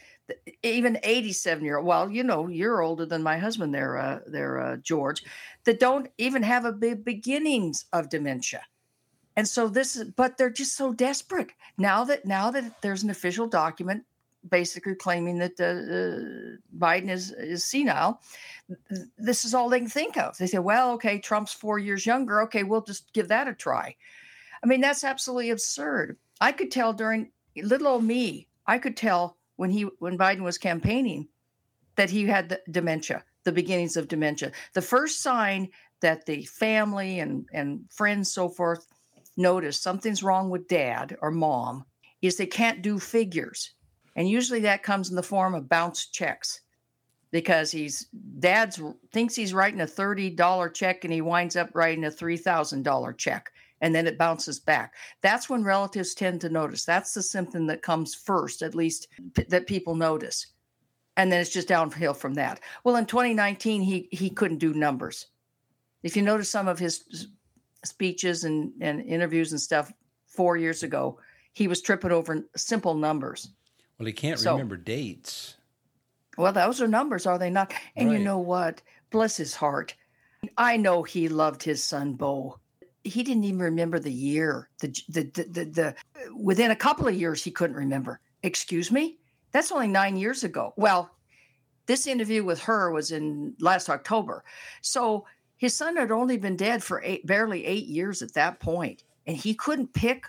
even 0.64 1.00
87 1.04 1.64
year 1.64 1.78
old. 1.78 1.88
Well, 1.88 2.10
you 2.10 2.24
know, 2.24 2.48
you're 2.48 2.82
older 2.82 3.06
than 3.06 3.24
my 3.24 3.38
husband 3.38 3.74
there, 3.74 3.98
uh, 3.98 4.20
there, 4.26 4.60
uh, 4.60 4.78
George, 4.78 5.24
that 5.66 5.80
don't 5.80 6.10
even 6.18 6.44
have 6.44 6.66
a 6.66 6.74
big 6.74 7.06
beginnings 7.06 7.86
of 7.94 8.10
dementia. 8.10 8.64
And 9.38 9.48
so 9.48 9.70
this 9.70 9.96
is, 9.96 10.06
but 10.15 10.38
they're 10.38 10.50
just 10.50 10.75
so 10.75 10.91
desperate 10.91 11.51
now 11.77 12.03
that 12.06 12.25
now 12.25 12.50
that 12.51 12.82
there's 12.82 13.03
an 13.03 13.12
official 13.12 13.48
document 13.48 14.03
basically 14.50 14.96
claiming 14.96 15.38
that 15.38 15.60
uh, 15.60 15.63
uh, 15.63 16.58
Biden 16.77 17.10
is 17.10 17.32
is 17.32 17.63
senile. 17.63 18.20
This 19.17 19.46
is 19.46 19.53
all 19.53 19.70
they 19.70 19.79
can 19.79 19.89
think 19.89 20.17
of. 20.17 20.36
They 20.38 20.48
say, 20.48 20.58
"Well, 20.58 20.91
okay, 20.94 21.20
Trump's 21.20 21.53
four 21.53 21.77
years 21.77 22.06
younger. 22.06 22.41
Okay, 22.41 22.63
we'll 22.63 22.82
just 22.82 23.13
give 23.13 23.27
that 23.27 23.48
a 23.48 23.53
try." 23.53 23.96
I 24.63 24.67
mean, 24.67 24.82
that's 24.82 25.03
absolutely 25.03 25.51
absurd. 25.51 26.17
I 26.41 26.51
could 26.51 26.72
tell 26.72 26.91
during 26.91 27.32
little 27.56 27.88
old 27.88 28.03
me, 28.03 28.48
I 28.65 28.79
could 28.79 28.98
tell 28.98 29.38
when 29.58 29.70
he 29.70 29.84
when 30.00 30.17
Biden 30.17 30.41
was 30.41 30.58
campaigning 30.58 31.27
that 31.96 32.10
he 32.10 32.25
had 32.25 32.50
the 32.50 32.62
dementia, 32.72 33.24
the 33.44 33.51
beginnings 33.51 33.98
of 33.98 34.08
dementia. 34.08 34.51
The 34.74 34.82
first 34.82 35.22
sign 35.22 35.70
that 36.00 36.25
the 36.25 36.46
family 36.46 37.20
and 37.20 37.46
and 37.53 37.82
friends 37.91 38.32
so 38.32 38.50
forth 38.50 38.88
notice 39.38 39.79
something's 39.79 40.24
wrong 40.24 40.50
with 40.50 40.67
dad 40.67 41.15
or 41.22 41.32
mom 41.32 41.86
is 42.22 42.36
they 42.36 42.48
can't 42.48 42.82
do 42.82 43.00
figures. 43.00 43.72
And 44.15 44.27
usually 44.27 44.62
that 44.62 44.84
comes 44.84 45.10
in 45.10 45.15
the 45.15 45.24
form 45.24 45.53
of 45.53 45.70
bounced 45.70 46.13
checks 46.13 46.62
because 47.31 47.72
he's 47.72 48.07
dad's 48.40 48.81
thinks 49.12 49.35
he's 49.35 49.53
writing 49.53 49.81
a 49.81 49.85
$30 49.85 50.74
check 50.74 51.03
and 51.03 51.14
he 51.14 51.22
winds 51.22 51.55
up 51.55 51.70
writing 51.74 52.05
a 52.05 52.09
$3,000 52.09 53.18
check 53.18 53.51
and 53.81 53.94
then 53.94 54.07
it 54.07 54.18
bounces 54.18 54.59
back. 54.59 54.94
That's 55.22 55.50
when 55.50 55.64
relatives 55.64 56.16
tend 56.16 56.42
to 56.42 56.50
notice. 56.50 56.83
That's 56.83 57.14
the 57.14 57.22
symptom 57.22 57.68
that 57.68 57.83
comes 57.83 58.16
first, 58.16 58.62
at 58.62 58.75
least 58.75 59.07
p- 59.35 59.44
that 59.50 59.68
people 59.68 59.96
notice. 59.96 60.48
And 61.16 61.31
then 61.31 61.42
it's 61.42 61.51
just 61.51 61.68
downhill 61.68 62.14
from 62.14 62.33
that. 62.35 62.59
Well, 62.83 62.96
in 62.96 63.05
2019, 63.05 63.81
he 63.81 64.07
he 64.12 64.29
couldn't 64.29 64.59
do 64.59 64.74
numbers. 64.74 65.27
If 66.03 66.16
you 66.16 66.22
notice 66.22 66.50
some 66.50 66.68
of 66.68 66.79
his 66.79 67.27
speeches 67.85 68.44
and, 68.44 68.72
and 68.81 69.01
interviews 69.01 69.51
and 69.51 69.61
stuff 69.61 69.92
four 70.25 70.57
years 70.57 70.83
ago, 70.83 71.20
he 71.53 71.68
was 71.68 71.81
tripping 71.81 72.11
over 72.11 72.46
simple 72.55 72.94
numbers. 72.94 73.50
Well, 73.98 74.05
he 74.05 74.13
can't 74.13 74.40
so, 74.40 74.51
remember 74.51 74.77
dates. 74.77 75.55
Well, 76.37 76.53
those 76.53 76.81
are 76.81 76.87
numbers, 76.87 77.25
are 77.25 77.40
they 77.40 77.50
not? 77.50 77.74
And 77.96 78.09
right. 78.09 78.20
you 78.20 78.24
know 78.24 78.37
what? 78.37 78.81
Bless 79.09 79.37
his 79.37 79.55
heart. 79.55 79.96
I 80.57 80.77
know 80.77 81.01
he 81.01 81.29
loved 81.29 81.63
his 81.63 81.83
son 81.83 82.13
Beau 82.13 82.59
he 83.07 83.24
didn't 83.24 83.46
even 83.46 83.59
remember 83.59 84.00
the 84.00 84.11
year. 84.11 84.70
The, 84.79 84.87
the 85.09 85.24
the, 85.24 85.44
the 85.44 85.66
the 85.66 85.96
within 86.35 86.72
a 86.72 86.75
couple 86.75 87.07
of 87.07 87.16
years 87.16 87.44
he 87.44 87.51
couldn't 87.51 87.75
remember. 87.75 88.20
Excuse 88.44 88.92
me, 88.92 89.18
that's 89.51 89.72
only 89.72 89.87
nine 89.87 90.18
years 90.18 90.44
ago. 90.44 90.74
Well, 90.77 91.09
this 91.85 92.05
interview 92.05 92.44
with 92.44 92.59
her 92.61 92.92
was 92.92 93.11
in 93.11 93.55
last 93.59 93.90
October, 93.90 94.44
so 94.81 95.25
his 95.57 95.75
son 95.75 95.96
had 95.98 96.11
only 96.11 96.37
been 96.37 96.55
dead 96.55 96.83
for 96.83 97.01
eight, 97.03 97.25
barely 97.25 97.65
eight 97.65 97.87
years 97.87 98.22
at 98.22 98.33
that 98.33 98.59
point, 98.59 99.03
and 99.25 99.35
he 99.35 99.53
couldn't 99.53 99.93
pick 99.93 100.25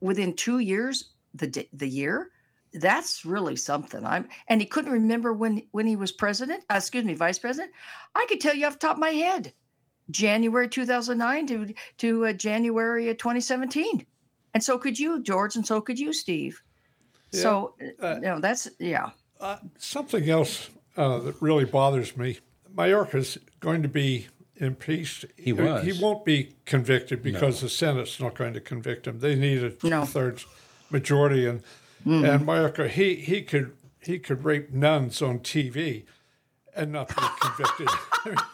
within 0.00 0.34
two 0.34 0.60
years 0.60 1.10
the 1.34 1.66
the 1.72 1.88
year. 1.88 2.30
That's 2.74 3.24
really 3.24 3.56
something. 3.56 4.04
I'm 4.04 4.28
and 4.46 4.60
he 4.60 4.66
couldn't 4.66 4.92
remember 4.92 5.32
when 5.32 5.62
when 5.72 5.86
he 5.86 5.96
was 5.96 6.12
president. 6.12 6.64
Uh, 6.70 6.76
excuse 6.76 7.04
me, 7.04 7.14
vice 7.14 7.38
president. 7.38 7.72
I 8.14 8.26
could 8.28 8.40
tell 8.40 8.54
you 8.54 8.66
off 8.66 8.74
the 8.74 8.78
top 8.78 8.96
of 8.96 9.00
my 9.00 9.10
head. 9.10 9.52
January 10.10 10.68
2009 10.68 11.46
to 11.48 11.74
to 11.98 12.26
uh, 12.26 12.32
January 12.32 13.14
2017, 13.14 14.06
and 14.54 14.64
so 14.64 14.78
could 14.78 14.98
you, 14.98 15.22
George, 15.22 15.56
and 15.56 15.66
so 15.66 15.80
could 15.80 15.98
you, 15.98 16.12
Steve. 16.12 16.62
Yeah, 17.32 17.40
so 17.40 17.74
uh, 18.02 18.14
you 18.14 18.20
know 18.20 18.40
that's 18.40 18.68
yeah. 18.78 19.10
Uh, 19.40 19.58
something 19.78 20.28
else 20.30 20.70
uh, 20.96 21.18
that 21.18 21.40
really 21.42 21.64
bothers 21.64 22.16
me: 22.16 22.38
Mayorkas 22.74 23.38
going 23.60 23.82
to 23.82 23.88
be 23.88 24.28
impeached. 24.60 25.24
He 25.36 25.52
was. 25.52 25.84
He 25.84 25.92
won't 25.92 26.24
be 26.24 26.54
convicted 26.64 27.22
because 27.22 27.62
no. 27.62 27.66
the 27.66 27.70
Senate's 27.70 28.20
not 28.20 28.34
going 28.34 28.54
to 28.54 28.60
convict 28.60 29.06
him. 29.06 29.20
They 29.20 29.34
need 29.34 29.62
a 29.62 29.70
two 29.70 30.04
thirds 30.04 30.46
majority, 30.90 31.46
and 31.46 31.62
mm-hmm. 32.06 32.24
and 32.24 32.46
Mayorkas 32.46 32.90
he 32.90 33.16
he 33.16 33.42
could 33.42 33.72
he 34.00 34.18
could 34.18 34.44
rape 34.44 34.72
nuns 34.72 35.22
on 35.22 35.40
TV 35.40 36.04
and 36.74 36.92
not 36.92 37.08
be 37.08 37.22
convicted. 37.40 37.88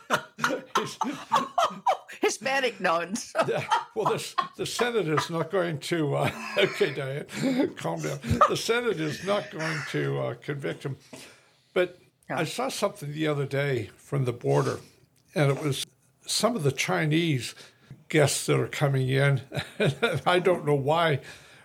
Hispanic 2.21 2.81
nuns. 2.81 3.33
yeah, 3.47 3.65
well, 3.95 4.07
the, 4.07 4.35
the 4.57 4.67
Senate 4.67 5.09
is 5.09 5.31
not 5.31 5.51
going 5.51 5.79
to. 5.79 6.15
Uh, 6.15 6.31
okay, 6.59 6.95
Diane, 6.95 7.75
calm 7.77 8.01
down. 8.01 8.19
The 8.49 8.57
Senate 8.57 8.99
is 9.01 9.25
not 9.25 9.51
going 9.51 9.79
to 9.91 10.19
uh, 10.19 10.35
convict 10.43 10.85
him. 10.85 10.97
But 11.75 11.99
yeah. 12.29 12.39
I 12.39 12.45
saw 12.45 12.69
something 12.69 13.13
the 13.13 13.27
other 13.27 13.47
day 13.47 13.91
from 13.97 14.25
the 14.25 14.33
border, 14.33 14.81
and 15.35 15.51
it 15.51 15.63
was 15.63 15.85
some 16.27 16.57
of 16.57 16.63
the 16.63 16.73
Chinese 16.73 17.55
guests 18.09 18.47
that 18.47 18.59
are 18.59 18.69
coming 18.69 19.09
in. 19.09 19.41
I 20.27 20.39
don't 20.39 20.67
know 20.67 20.75
why 20.75 21.21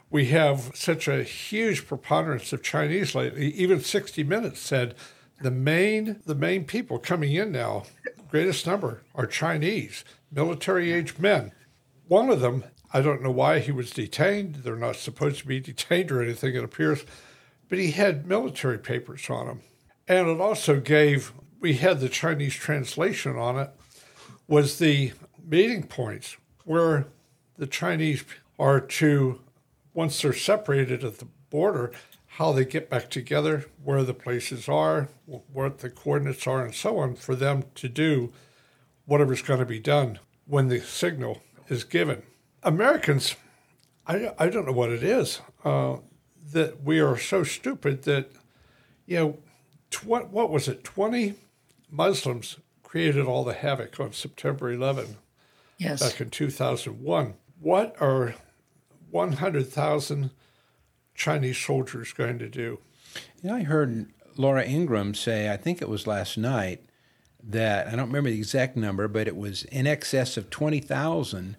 we 0.10 0.28
have 0.28 0.72
such 0.74 1.08
a 1.08 1.24
huge 1.24 1.88
preponderance 1.88 2.52
of 2.54 2.64
Chinese 2.64 3.14
lately. 3.14 3.54
Even 3.54 3.80
60 3.80 4.24
Minutes 4.24 4.60
said 4.60 4.96
the 5.42 5.52
main 5.52 6.22
the 6.26 6.36
main 6.36 6.66
people 6.66 7.00
coming 7.00 7.34
in 7.34 7.52
now, 7.52 7.84
greatest 8.30 8.68
number, 8.68 9.04
are 9.16 9.26
Chinese 9.26 10.04
military 10.32 10.92
age 10.92 11.18
men. 11.18 11.52
One 12.08 12.30
of 12.30 12.42
them, 12.42 12.64
I 12.92 13.02
don't 13.02 13.22
know 13.22 13.32
why 13.32 13.60
he 13.60 13.72
was 13.72 13.92
detained. 13.92 14.56
They're 14.56 14.76
not 14.76 14.96
supposed 14.96 15.40
to 15.40 15.48
be 15.48 15.60
detained 15.60 16.12
or 16.12 16.22
anything, 16.22 16.56
it 16.56 16.64
appears, 16.64 17.04
but 17.68 17.78
he 17.78 17.92
had 17.92 18.28
military 18.28 18.80
papers 18.80 19.30
on 19.30 19.48
him. 19.48 19.62
And 20.08 20.28
it 20.28 20.42
also 20.42 20.80
gave, 20.80 21.34
we 21.60 21.76
had 21.76 22.00
the 22.00 22.10
Chinese 22.10 22.56
translation 22.56 23.38
on 23.38 23.60
it, 23.60 23.70
was 24.50 24.80
the 24.80 25.14
meeting 25.48 25.84
points 25.84 26.36
where 26.66 27.06
the 27.58 27.68
Chinese 27.68 28.24
are 28.58 28.82
to, 28.82 29.40
once 29.94 30.22
they're 30.22 30.34
separated 30.34 31.04
at 31.04 31.20
the 31.20 31.28
border, 31.52 31.92
how 32.26 32.52
they 32.52 32.66
get 32.66 32.90
back 32.90 33.10
together, 33.10 33.66
where 33.84 34.04
the 34.04 34.14
places 34.14 34.68
are, 34.68 35.08
what 35.26 35.80
the 35.80 35.90
coordinates 35.90 36.48
are, 36.48 36.66
and 36.66 36.74
so 36.74 36.98
on, 36.98 37.16
for 37.16 37.36
them 37.36 37.64
to 37.76 37.88
do 37.88 38.34
whatever's 39.06 39.44
going 39.44 39.60
to 39.60 39.66
be 39.66 39.80
done 39.80 40.20
when 40.46 40.68
the 40.68 40.80
signal 40.80 41.42
is 41.68 41.84
given. 41.84 42.24
Americans, 42.64 43.36
I, 44.08 44.32
I 44.40 44.50
don't 44.50 44.66
know 44.66 44.72
what 44.72 44.90
it 44.90 45.04
is, 45.04 45.42
uh, 45.64 45.98
that 46.52 46.84
we 46.84 47.00
are 47.00 47.18
so 47.18 47.44
stupid 47.44 48.04
that, 48.04 48.32
you 49.06 49.18
know, 49.18 49.38
tw- 49.92 50.32
what 50.32 50.50
was 50.50 50.68
it, 50.68 50.84
20 50.84 51.36
Muslims 51.92 52.58
created 52.90 53.24
all 53.24 53.44
the 53.44 53.54
havoc 53.54 54.00
on 54.00 54.12
September 54.12 54.72
11 54.72 55.18
yes. 55.78 56.02
back 56.02 56.20
in 56.20 56.32
2001. 56.32 57.36
What 57.60 57.96
are 58.02 58.34
100,000 59.12 60.32
Chinese 61.14 61.58
soldiers 61.60 62.14
going 62.14 62.40
to 62.40 62.50
do? 62.50 62.80
You 63.44 63.50
know, 63.50 63.56
I 63.58 63.62
heard 63.62 64.12
Laura 64.38 64.66
Ingraham 64.66 65.14
say, 65.14 65.54
I 65.54 65.58
think 65.58 65.84
it 65.84 65.90
was 65.90 66.08
last 66.08 66.36
night, 66.36 66.84
that 67.44 67.88
I 67.88 67.92
don't 67.92 68.08
remember 68.08 68.32
the 68.32 68.38
exact 68.38 68.76
number, 68.76 69.08
but 69.08 69.28
it 69.28 69.38
was 69.38 69.66
in 69.66 69.86
excess 69.86 70.36
of 70.36 70.50
20,000 70.50 71.58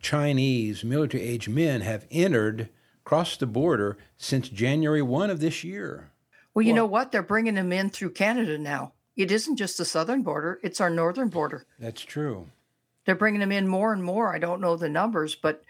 Chinese 0.00 0.82
military 0.82 1.22
age 1.22 1.46
men 1.46 1.82
have 1.82 2.06
entered, 2.10 2.70
crossed 3.04 3.40
the 3.40 3.46
border 3.46 3.98
since 4.16 4.48
January 4.48 5.02
1 5.02 5.28
of 5.28 5.40
this 5.40 5.62
year. 5.62 6.10
Well, 6.54 6.62
you 6.62 6.72
well, 6.72 6.84
know 6.84 6.86
what? 6.86 7.12
They're 7.12 7.22
bringing 7.22 7.56
them 7.56 7.70
in 7.70 7.90
through 7.90 8.12
Canada 8.12 8.56
now. 8.56 8.94
It 9.20 9.30
isn't 9.30 9.56
just 9.56 9.76
the 9.76 9.84
southern 9.84 10.22
border, 10.22 10.58
it's 10.62 10.80
our 10.80 10.90
northern 10.90 11.28
border. 11.28 11.66
That's 11.78 12.02
true. 12.02 12.48
They're 13.04 13.14
bringing 13.14 13.40
them 13.40 13.52
in 13.52 13.68
more 13.68 13.92
and 13.92 14.02
more. 14.02 14.34
I 14.34 14.38
don't 14.38 14.60
know 14.60 14.76
the 14.76 14.88
numbers, 14.88 15.34
but 15.34 15.62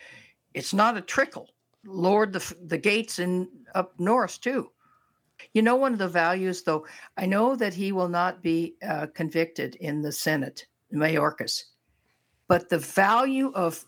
it's 0.54 0.72
not 0.72 0.96
a 0.96 1.00
trickle. 1.00 1.48
Lord, 1.84 2.32
the, 2.32 2.54
the 2.66 2.78
gates 2.78 3.18
in 3.18 3.48
up 3.74 3.98
north, 3.98 4.40
too. 4.40 4.70
You 5.54 5.62
know, 5.62 5.76
one 5.76 5.92
of 5.92 5.98
the 5.98 6.08
values, 6.08 6.62
though, 6.62 6.86
I 7.16 7.26
know 7.26 7.56
that 7.56 7.74
he 7.74 7.92
will 7.92 8.08
not 8.08 8.42
be 8.42 8.76
uh, 8.86 9.06
convicted 9.14 9.74
in 9.76 10.02
the 10.02 10.12
Senate, 10.12 10.66
Mayorkas, 10.92 11.64
but 12.46 12.68
the 12.68 12.78
value 12.78 13.50
of 13.54 13.84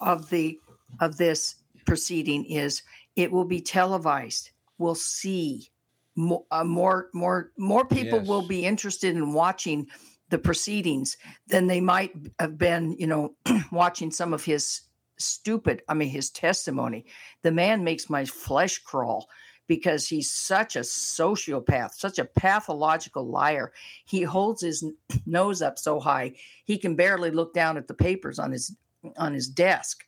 of 0.00 0.30
the 0.30 0.58
of 1.00 1.16
this 1.16 1.56
proceeding 1.84 2.44
is 2.46 2.82
it 3.16 3.30
will 3.30 3.44
be 3.44 3.60
televised. 3.60 4.50
We'll 4.78 4.94
see 4.94 5.68
more 6.16 6.44
uh, 6.50 6.64
more 6.64 7.10
more 7.12 7.50
more 7.58 7.86
people 7.86 8.18
yes. 8.18 8.28
will 8.28 8.46
be 8.46 8.64
interested 8.64 9.16
in 9.16 9.32
watching 9.32 9.86
the 10.30 10.38
proceedings 10.38 11.16
than 11.46 11.66
they 11.66 11.80
might 11.80 12.12
have 12.40 12.58
been, 12.58 12.96
you 12.98 13.06
know, 13.06 13.34
watching 13.72 14.10
some 14.10 14.32
of 14.32 14.44
his 14.44 14.82
stupid, 15.18 15.82
I 15.88 15.94
mean, 15.94 16.08
his 16.08 16.30
testimony. 16.30 17.04
The 17.42 17.52
man 17.52 17.84
makes 17.84 18.10
my 18.10 18.24
flesh 18.24 18.78
crawl 18.78 19.28
because 19.66 20.08
he's 20.08 20.30
such 20.30 20.76
a 20.76 20.80
sociopath, 20.80 21.92
such 21.92 22.18
a 22.18 22.24
pathological 22.24 23.26
liar. 23.26 23.72
He 24.06 24.22
holds 24.22 24.62
his 24.62 24.84
nose 25.26 25.62
up 25.62 25.78
so 25.78 26.00
high 26.00 26.34
he 26.64 26.78
can 26.78 26.96
barely 26.96 27.30
look 27.30 27.54
down 27.54 27.76
at 27.76 27.86
the 27.86 27.94
papers 27.94 28.38
on 28.38 28.50
his 28.50 28.76
on 29.16 29.34
his 29.34 29.48
desk 29.48 30.04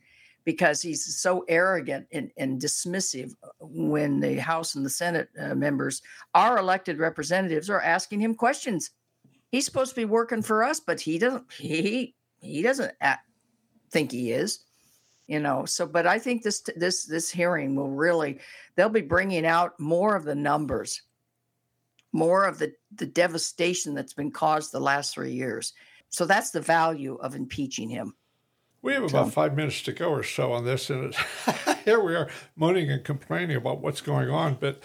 because 0.46 0.80
he's 0.80 1.04
so 1.20 1.44
arrogant 1.48 2.06
and, 2.12 2.30
and 2.38 2.62
dismissive 2.62 3.34
when 3.60 4.20
the 4.20 4.36
House 4.36 4.76
and 4.76 4.86
the 4.86 4.90
Senate 4.90 5.28
uh, 5.38 5.54
members, 5.54 6.00
our 6.34 6.56
elected 6.56 6.98
representatives, 6.98 7.68
are 7.68 7.82
asking 7.82 8.20
him 8.20 8.34
questions. 8.34 8.90
He's 9.50 9.66
supposed 9.66 9.90
to 9.90 10.00
be 10.00 10.06
working 10.06 10.42
for 10.42 10.64
us, 10.64 10.80
but 10.80 11.00
he 11.00 11.18
doesn't. 11.18 11.52
He 11.52 12.14
he 12.40 12.62
doesn't 12.62 12.94
act, 13.00 13.28
think 13.90 14.12
he 14.12 14.32
is 14.32 14.60
you 15.26 15.40
know 15.40 15.64
so 15.64 15.86
but 15.86 16.06
i 16.06 16.18
think 16.18 16.42
this 16.42 16.62
this 16.76 17.04
this 17.04 17.30
hearing 17.30 17.74
will 17.74 17.90
really 17.90 18.38
they'll 18.74 18.88
be 18.88 19.00
bringing 19.00 19.46
out 19.46 19.78
more 19.78 20.14
of 20.14 20.24
the 20.24 20.34
numbers 20.34 21.02
more 22.12 22.44
of 22.44 22.58
the 22.58 22.72
the 22.94 23.06
devastation 23.06 23.94
that's 23.94 24.14
been 24.14 24.30
caused 24.30 24.72
the 24.72 24.80
last 24.80 25.14
three 25.14 25.32
years 25.32 25.72
so 26.08 26.24
that's 26.24 26.50
the 26.50 26.60
value 26.60 27.16
of 27.16 27.34
impeaching 27.34 27.88
him 27.88 28.14
we 28.82 28.92
have 28.92 29.04
about 29.04 29.32
five 29.32 29.56
minutes 29.56 29.82
to 29.82 29.92
go 29.92 30.10
or 30.10 30.22
so 30.22 30.52
on 30.52 30.64
this 30.64 30.90
and 30.90 31.14
here 31.84 32.00
we 32.00 32.14
are 32.14 32.28
moaning 32.54 32.90
and 32.90 33.04
complaining 33.04 33.56
about 33.56 33.80
what's 33.80 34.00
going 34.00 34.30
on 34.30 34.56
but 34.60 34.80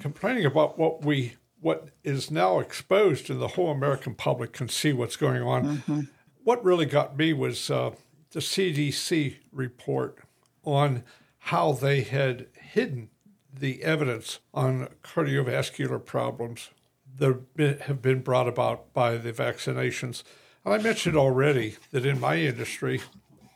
complaining 0.00 0.44
about 0.44 0.78
what 0.78 1.04
we 1.04 1.34
what 1.60 1.88
is 2.04 2.30
now 2.30 2.58
exposed 2.58 3.28
and 3.28 3.40
the 3.40 3.48
whole 3.48 3.70
american 3.70 4.14
public 4.14 4.52
can 4.52 4.68
see 4.68 4.92
what's 4.92 5.16
going 5.16 5.42
on 5.42 5.78
mm-hmm. 5.78 6.00
what 6.44 6.64
really 6.64 6.86
got 6.86 7.16
me 7.16 7.32
was 7.32 7.70
uh, 7.70 7.90
the 8.30 8.40
CDC 8.40 9.36
report 9.52 10.18
on 10.64 11.02
how 11.38 11.72
they 11.72 12.02
had 12.02 12.46
hidden 12.54 13.10
the 13.52 13.82
evidence 13.82 14.38
on 14.54 14.88
cardiovascular 15.02 16.04
problems 16.04 16.70
that 17.18 17.82
have 17.82 18.00
been 18.00 18.20
brought 18.20 18.46
about 18.46 18.92
by 18.94 19.16
the 19.16 19.32
vaccinations. 19.32 20.22
I 20.64 20.78
mentioned 20.78 21.16
already 21.16 21.76
that 21.90 22.04
in 22.04 22.20
my 22.20 22.36
industry, 22.36 23.00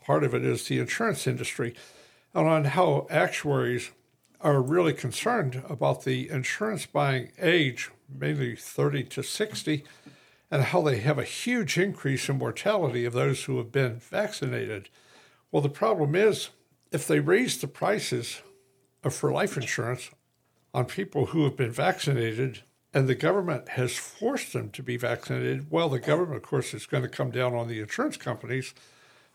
part 0.03 0.23
of 0.23 0.33
it 0.33 0.43
is 0.43 0.67
the 0.67 0.79
insurance 0.79 1.27
industry, 1.27 1.75
and 2.33 2.47
on 2.47 2.65
how 2.65 3.05
actuaries 3.09 3.91
are 4.41 4.61
really 4.61 4.93
concerned 4.93 5.63
about 5.69 6.03
the 6.03 6.29
insurance 6.29 6.85
buying 6.85 7.31
age, 7.39 7.89
mainly 8.09 8.55
30 8.55 9.03
to 9.03 9.23
60, 9.23 9.83
and 10.51 10.63
how 10.63 10.81
they 10.81 10.97
have 10.97 11.17
a 11.17 11.23
huge 11.23 11.77
increase 11.77 12.27
in 12.27 12.37
mortality 12.37 13.05
of 13.05 13.13
those 13.13 13.43
who 13.43 13.57
have 13.57 13.71
been 13.71 13.99
vaccinated. 13.99 14.89
Well, 15.51 15.61
the 15.61 15.69
problem 15.69 16.15
is 16.15 16.49
if 16.91 17.07
they 17.07 17.19
raise 17.19 17.57
the 17.57 17.67
prices 17.67 18.41
for 19.09 19.31
life 19.31 19.57
insurance 19.57 20.09
on 20.73 20.85
people 20.85 21.27
who 21.27 21.43
have 21.43 21.55
been 21.55 21.71
vaccinated 21.71 22.63
and 22.95 23.09
the 23.09 23.13
government 23.13 23.69
has 23.69 23.97
forced 23.97 24.53
them 24.53 24.69
to 24.69 24.81
be 24.81 24.95
vaccinated, 24.95 25.69
well, 25.69 25.89
the 25.89 25.99
government, 25.99 26.37
of 26.37 26.43
course, 26.43 26.73
is 26.73 26.85
going 26.85 27.03
to 27.03 27.09
come 27.09 27.29
down 27.29 27.53
on 27.53 27.67
the 27.67 27.81
insurance 27.81 28.15
companies. 28.15 28.73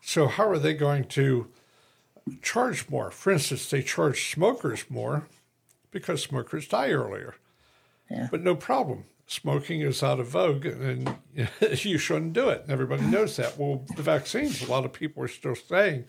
So, 0.01 0.29
how 0.29 0.49
are 0.49 0.59
they 0.59 0.73
going 0.73 1.05
to 1.09 1.49
charge 2.41 2.89
more? 2.89 3.11
For 3.11 3.31
instance, 3.31 3.69
they 3.69 3.83
charge 3.83 4.33
smokers 4.33 4.87
more 4.89 5.29
because 5.91 6.23
smokers 6.23 6.67
die 6.67 6.91
earlier. 6.91 7.35
Yeah. 8.11 8.29
But 8.31 8.43
no 8.43 8.57
problem 8.57 9.05
smoking 9.27 9.83
is 9.83 10.03
out 10.03 10.19
of 10.19 10.27
vogue 10.29 10.67
and 10.67 11.17
you 11.61 11.99
shouldn't 11.99 12.33
do 12.33 12.49
it. 12.49 12.63
And 12.63 12.73
everybody 12.73 13.03
knows 13.03 13.37
that. 13.37 13.59
Well, 13.59 13.85
the 13.95 14.03
vaccines, 14.03 14.63
a 14.63 14.71
lot 14.71 14.87
of 14.87 14.93
people 14.93 15.23
are 15.23 15.29
still 15.29 15.55
saying, 15.55 16.07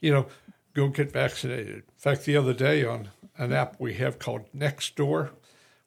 you 0.00 0.10
know, 0.10 0.26
go 0.72 0.88
get 0.88 1.12
vaccinated. 1.12 1.76
In 1.76 1.98
fact, 1.98 2.24
the 2.24 2.36
other 2.38 2.54
day 2.54 2.84
on 2.84 3.10
an 3.36 3.52
app 3.52 3.76
we 3.78 3.94
have 3.94 4.18
called 4.18 4.46
Nextdoor, 4.56 5.30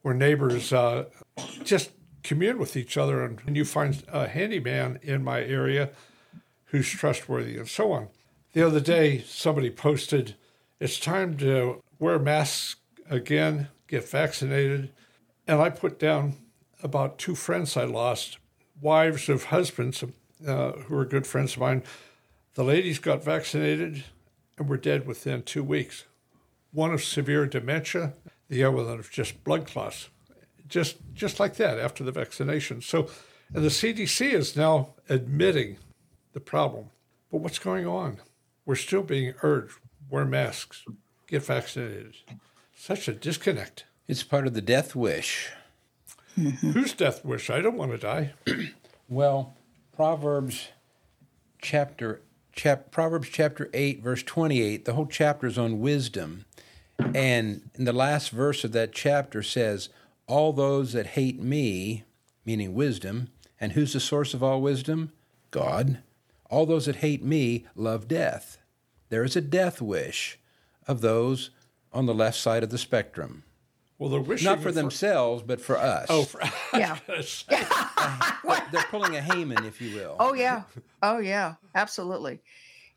where 0.02 0.14
neighbors 0.14 0.72
uh, 0.72 1.06
just 1.64 1.92
commune 2.24 2.58
with 2.58 2.76
each 2.76 2.98
other, 2.98 3.24
and, 3.24 3.42
and 3.46 3.56
you 3.56 3.66
find 3.66 4.04
a 4.08 4.28
handyman 4.28 5.00
in 5.02 5.24
my 5.24 5.42
area 5.42 5.90
who's 6.66 6.90
trustworthy 6.90 7.58
and 7.58 7.68
so 7.68 7.92
on. 7.92 8.10
The 8.54 8.66
other 8.66 8.80
day, 8.80 9.24
somebody 9.28 9.70
posted, 9.70 10.36
it's 10.80 11.00
time 11.00 11.38
to 11.38 11.82
wear 12.00 12.20
masks 12.20 12.78
again, 13.10 13.70
get 13.88 14.10
vaccinated. 14.10 14.92
And 15.48 15.62
I 15.62 15.70
put 15.70 16.00
down 16.00 16.36
about 16.82 17.18
two 17.18 17.36
friends 17.36 17.76
I 17.76 17.84
lost, 17.84 18.38
wives 18.82 19.30
of 19.30 19.46
husbands 19.46 20.04
uh, 20.48 20.72
who 20.72 20.96
were 20.96 21.06
good 21.06 21.28
friends 21.28 21.54
of 21.54 21.60
mine. 21.60 21.84
The 22.54 22.64
ladies 22.64 23.00
got 23.00 23.24
vaccinated 23.24 24.04
and 24.58 24.70
were 24.70 24.78
dead 24.78 25.06
within 25.06 25.44
two 25.44 25.64
weeks. 25.64 26.06
One 26.72 26.94
of 26.94 27.04
severe 27.04 27.46
dementia, 27.46 28.14
the 28.50 28.64
other 28.64 28.76
one 28.76 29.00
of 29.00 29.10
just 29.10 29.44
blood 29.44 29.66
clots, 29.66 30.10
just 30.68 30.98
just 31.14 31.40
like 31.40 31.56
that 31.56 31.80
after 31.80 32.04
the 32.04 32.12
vaccination. 32.12 32.82
So, 32.82 33.10
and 33.54 33.64
the 33.64 33.70
CDC 33.70 34.34
is 34.34 34.56
now 34.56 34.90
admitting 35.08 35.78
the 36.34 36.40
problem. 36.40 36.90
But 37.32 37.42
what's 37.42 37.60
going 37.60 37.88
on? 37.88 38.18
We're 38.66 38.76
still 38.76 39.04
being 39.04 39.34
urged 39.42 39.80
wear 40.10 40.26
masks, 40.26 40.86
get 41.28 41.46
vaccinated. 41.46 42.16
Such 42.76 43.08
a 43.08 43.14
disconnect. 43.14 43.86
It's 44.08 44.24
part 44.24 44.48
of 44.48 44.54
the 44.54 44.62
death 44.62 44.96
wish. 44.96 45.52
Mm-hmm. 46.38 46.72
Whose 46.72 46.94
death 46.94 47.24
wish? 47.24 47.50
I 47.50 47.62
don't 47.62 47.78
want 47.78 47.92
to 47.92 47.98
die. 47.98 48.34
well, 49.10 49.56
Proverbs 49.96 50.70
chapter 51.62 52.22
chap, 52.54 52.92
Proverbs 52.92 53.30
chapter 53.30 53.70
8 53.74 54.02
verse 54.02 54.24
28, 54.24 54.86
the 54.86 54.94
whole 54.94 55.06
chapter 55.06 55.48
is 55.48 55.58
on 55.58 55.80
wisdom. 55.80 56.46
And 57.14 57.70
in 57.76 57.86
the 57.86 57.94
last 57.94 58.30
verse 58.30 58.64
of 58.64 58.72
that 58.74 58.92
chapter 58.92 59.42
says, 59.42 59.90
"All 60.28 60.54
those 60.54 60.94
that 60.94 61.08
hate 61.08 61.42
me, 61.42 62.04
meaning 62.46 62.74
wisdom, 62.74 63.30
and 63.60 63.74
who's 63.74 63.94
the 63.94 64.00
source 64.00 64.34
of 64.34 64.44
all 64.44 64.62
wisdom? 64.62 65.12
God. 65.52 66.00
All 66.50 66.66
those 66.66 66.86
that 66.86 66.98
hate 66.98 67.24
me 67.24 67.66
love 67.76 68.08
death." 68.08 68.58
There 69.10 69.24
is 69.24 69.36
a 69.36 69.42
death 69.42 69.82
wish 69.82 70.40
of 70.88 71.02
those 71.02 71.50
on 71.92 72.06
the 72.06 72.14
left 72.14 72.38
side 72.38 72.64
of 72.64 72.70
the 72.70 72.78
spectrum. 72.78 73.44
Well, 73.98 74.10
they're 74.10 74.22
wishing 74.22 74.46
not 74.46 74.60
for, 74.60 74.66
for 74.66 74.72
themselves, 74.72 75.44
but 75.44 75.60
for 75.60 75.78
us. 75.78 76.08
Oh, 76.10 76.24
for, 76.24 76.42
us. 76.42 76.54
yeah. 76.74 76.98
uh, 77.98 78.60
they're 78.72 78.82
pulling 78.84 79.16
a 79.16 79.22
Haman, 79.22 79.66
if 79.66 79.82
you 79.82 79.96
will. 79.96 80.16
Oh 80.20 80.34
yeah, 80.34 80.64
oh 81.04 81.18
yeah, 81.18 81.56
absolutely. 81.76 82.40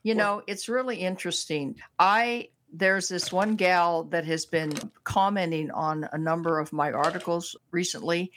You 0.05 0.15
well, 0.15 0.37
know, 0.37 0.43
it's 0.47 0.69
really 0.69 0.97
interesting. 0.97 1.77
I 1.99 2.49
there's 2.73 3.09
this 3.09 3.33
one 3.33 3.55
gal 3.55 4.05
that 4.05 4.25
has 4.25 4.47
been 4.47 4.73
commenting 5.05 5.71
on 5.71 6.09
a 6.13 6.19
number 6.19 6.59
of 6.59 6.73
my 6.73 6.91
articles 6.91 7.55
recently, 7.71 8.33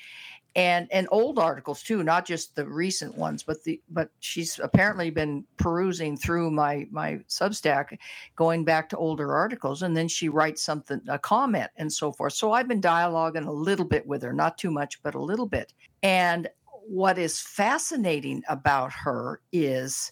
and 0.55 0.87
and 0.91 1.07
old 1.11 1.39
articles 1.39 1.81
too, 1.81 2.03
not 2.03 2.25
just 2.25 2.55
the 2.55 2.65
recent 2.65 3.17
ones, 3.17 3.43
but 3.43 3.63
the 3.63 3.81
but 3.89 4.09
she's 4.19 4.59
apparently 4.59 5.09
been 5.09 5.45
perusing 5.57 6.17
through 6.17 6.51
my 6.51 6.87
my 6.91 7.19
Substack, 7.29 7.97
going 8.35 8.63
back 8.63 8.89
to 8.89 8.97
older 8.97 9.33
articles, 9.33 9.81
and 9.81 9.95
then 9.95 10.07
she 10.07 10.29
writes 10.29 10.61
something, 10.61 11.01
a 11.07 11.19
comment, 11.19 11.69
and 11.77 11.91
so 11.91 12.11
forth. 12.11 12.33
So 12.33 12.51
I've 12.51 12.67
been 12.67 12.81
dialoguing 12.81 13.47
a 13.47 13.51
little 13.51 13.85
bit 13.85 14.05
with 14.05 14.21
her, 14.23 14.33
not 14.33 14.57
too 14.57 14.71
much, 14.71 15.01
but 15.01 15.15
a 15.15 15.21
little 15.21 15.47
bit. 15.47 15.73
And 16.03 16.49
what 16.87 17.17
is 17.17 17.41
fascinating 17.41 18.43
about 18.47 18.91
her 18.93 19.41
is 19.51 20.11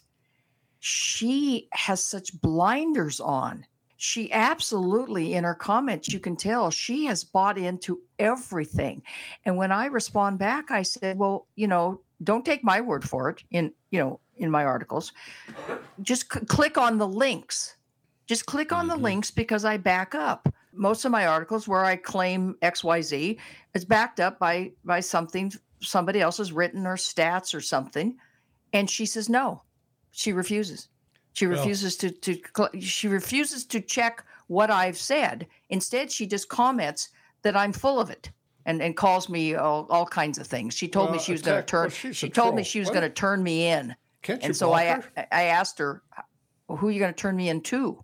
she 0.80 1.70
has 1.72 2.04
such 2.04 2.42
blinders 2.42 3.20
on 3.20 3.66
she 4.04 4.30
absolutely 4.34 5.34
in 5.34 5.46
her 5.46 5.56
comments 5.56 6.10
you 6.10 6.20
can 6.20 6.36
tell 6.36 6.70
she 6.70 7.06
has 7.06 7.24
bought 7.24 7.58
into 7.58 8.02
everything. 8.20 9.02
And 9.46 9.56
when 9.56 9.72
i 9.72 9.86
respond 9.86 10.40
back 10.40 10.72
i 10.72 10.82
said 10.82 11.18
well 11.18 11.48
you 11.56 11.68
know 11.68 12.02
don't 12.22 12.44
take 12.44 12.66
my 12.66 12.82
word 12.82 13.08
for 13.08 13.30
it 13.30 13.44
in 13.52 13.72
you 13.92 14.00
know 14.00 14.20
in 14.36 14.52
my 14.52 14.66
articles. 14.66 15.14
Just 16.02 16.34
c- 16.34 16.42
click 16.42 16.78
on 16.78 16.98
the 16.98 17.08
links. 17.08 17.78
Just 18.26 18.46
click 18.46 18.74
on 18.74 18.88
mm-hmm. 18.90 18.98
the 18.98 19.04
links 19.04 19.32
because 19.32 19.64
i 19.64 19.78
back 19.78 20.14
up. 20.14 20.50
Most 20.74 21.06
of 21.06 21.12
my 21.12 21.26
articles 21.26 21.66
where 21.66 21.86
i 21.86 21.96
claim 21.96 22.58
xyz 22.62 23.38
is 23.74 23.86
backed 23.86 24.20
up 24.20 24.38
by 24.38 24.74
by 24.84 25.00
something 25.00 25.54
somebody 25.80 26.20
else 26.20 26.40
has 26.40 26.52
written 26.52 26.86
or 26.86 26.98
stats 26.98 27.56
or 27.56 27.62
something. 27.62 28.18
And 28.74 28.90
she 28.90 29.06
says 29.06 29.30
no. 29.30 29.62
She 30.12 30.34
refuses 30.34 30.90
she 31.34 31.48
refuses 31.48 31.98
to, 31.98 32.12
to 32.12 32.40
she 32.80 33.08
refuses 33.08 33.66
to 33.66 33.82
check 33.82 34.24
what 34.48 34.70
I've 34.70 34.98
said. 34.98 35.48
Instead, 35.70 36.12
she 36.12 36.28
just 36.28 36.48
comments 36.48 37.10
that 37.42 37.58
I'm 37.58 37.74
full 37.74 38.00
of 38.00 38.10
it 38.10 38.32
and, 38.66 38.82
and 38.82 38.96
calls 38.96 39.30
me 39.30 39.56
all, 39.56 39.88
all 39.90 40.06
kinds 40.06 40.38
of 40.38 40.48
things. 40.48 40.76
She 40.76 40.88
told 40.88 41.08
well, 41.08 41.16
me 41.16 41.22
she 41.22 41.32
was 41.32 41.42
going 41.42 41.58
to 41.58 41.66
turn. 41.66 41.92
Well, 42.04 42.14
she 42.14 42.30
told 42.30 42.56
me 42.56 42.64
she 42.64 42.80
was 42.80 42.90
going 42.90 43.02
to 43.02 43.10
turn 43.10 43.44
me 43.44 43.68
in. 43.68 43.96
Can't 44.22 44.42
you 44.42 44.48
and 44.48 44.56
so 44.56 44.72
I 44.74 44.86
her? 44.86 45.04
I 45.32 45.44
asked 45.44 45.80
her, 45.80 46.02
well, 46.68 46.78
"Who 46.78 46.88
are 46.88 46.92
you 46.92 47.00
going 47.00 47.14
to 47.14 47.20
turn 47.20 47.36
me 47.36 47.50
into?" 47.50 48.04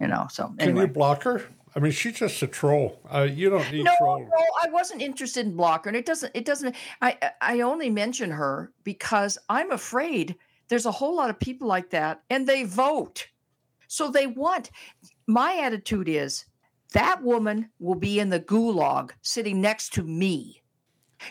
You 0.00 0.08
know. 0.08 0.26
So 0.30 0.52
anyway. 0.58 0.80
can 0.82 0.88
you 0.88 0.92
block 0.92 1.22
her? 1.24 1.44
I 1.76 1.78
mean, 1.78 1.92
she's 1.92 2.14
just 2.14 2.42
a 2.42 2.48
troll. 2.48 3.00
Uh, 3.08 3.28
you 3.30 3.50
don't 3.50 3.70
need 3.70 3.84
no, 3.84 3.92
troll. 3.98 4.18
No, 4.18 4.44
I 4.64 4.68
wasn't 4.70 5.02
interested 5.02 5.46
in 5.46 5.54
block 5.54 5.84
her, 5.84 5.88
and 5.90 5.96
it 5.96 6.06
doesn't. 6.06 6.32
It 6.34 6.44
doesn't. 6.44 6.74
I 7.02 7.16
I 7.40 7.60
only 7.60 7.90
mention 7.90 8.30
her 8.30 8.72
because 8.82 9.38
I'm 9.48 9.70
afraid 9.70 10.34
there's 10.70 10.86
a 10.86 10.92
whole 10.92 11.16
lot 11.16 11.30
of 11.30 11.38
people 11.38 11.68
like 11.68 11.90
that, 11.90 12.22
and 12.30 12.46
they 12.46 12.62
vote. 12.64 13.26
So 13.88 14.08
they 14.08 14.28
want. 14.28 14.70
My 15.26 15.56
attitude 15.56 16.08
is 16.08 16.44
that 16.92 17.22
woman 17.22 17.68
will 17.80 17.96
be 17.96 18.20
in 18.20 18.30
the 18.30 18.40
gulag 18.40 19.10
sitting 19.20 19.60
next 19.60 19.92
to 19.94 20.04
me. 20.04 20.62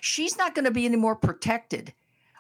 She's 0.02 0.38
not 0.38 0.56
going 0.56 0.66
to 0.66 0.72
be 0.72 0.86
any 0.86 0.98
more 0.98 1.16
protected 1.16 1.94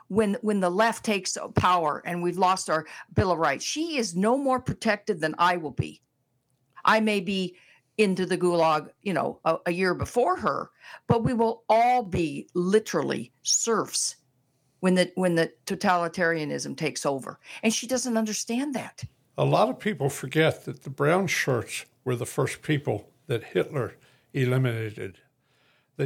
when 0.09 0.35
when 0.41 0.59
the 0.59 0.69
left 0.69 1.05
takes 1.05 1.37
power 1.55 2.03
and 2.05 2.21
we've 2.21 2.37
lost 2.37 2.69
our 2.69 2.85
bill 3.13 3.31
of 3.31 3.39
rights. 3.39 3.63
She 3.63 3.97
is 3.97 4.15
no 4.15 4.37
more 4.37 4.59
protected 4.59 5.21
than 5.21 5.35
I 5.37 5.55
will 5.55 5.71
be. 5.71 6.01
I 6.83 6.99
may 6.99 7.21
be 7.21 7.55
into 7.97 8.25
the 8.25 8.37
gulag, 8.37 8.89
you 9.03 9.13
know, 9.13 9.39
a, 9.45 9.57
a 9.67 9.71
year 9.71 9.93
before 9.93 10.35
her, 10.37 10.69
but 11.07 11.23
we 11.23 11.33
will 11.33 11.63
all 11.69 12.03
be 12.03 12.47
literally 12.53 13.31
serfs 13.43 14.15
when 14.79 14.95
the 14.95 15.11
when 15.15 15.35
the 15.35 15.51
totalitarianism 15.65 16.75
takes 16.75 17.05
over 17.05 17.39
and 17.63 17.73
she 17.73 17.87
doesn't 17.87 18.17
understand 18.17 18.73
that 18.73 19.03
a 19.37 19.45
lot 19.45 19.69
of 19.69 19.79
people 19.79 20.09
forget 20.09 20.65
that 20.65 20.83
the 20.83 20.89
brown 20.89 21.27
shirts 21.27 21.85
were 22.03 22.15
the 22.15 22.25
first 22.25 22.61
people 22.61 23.09
that 23.27 23.43
hitler 23.43 23.95
eliminated 24.33 25.19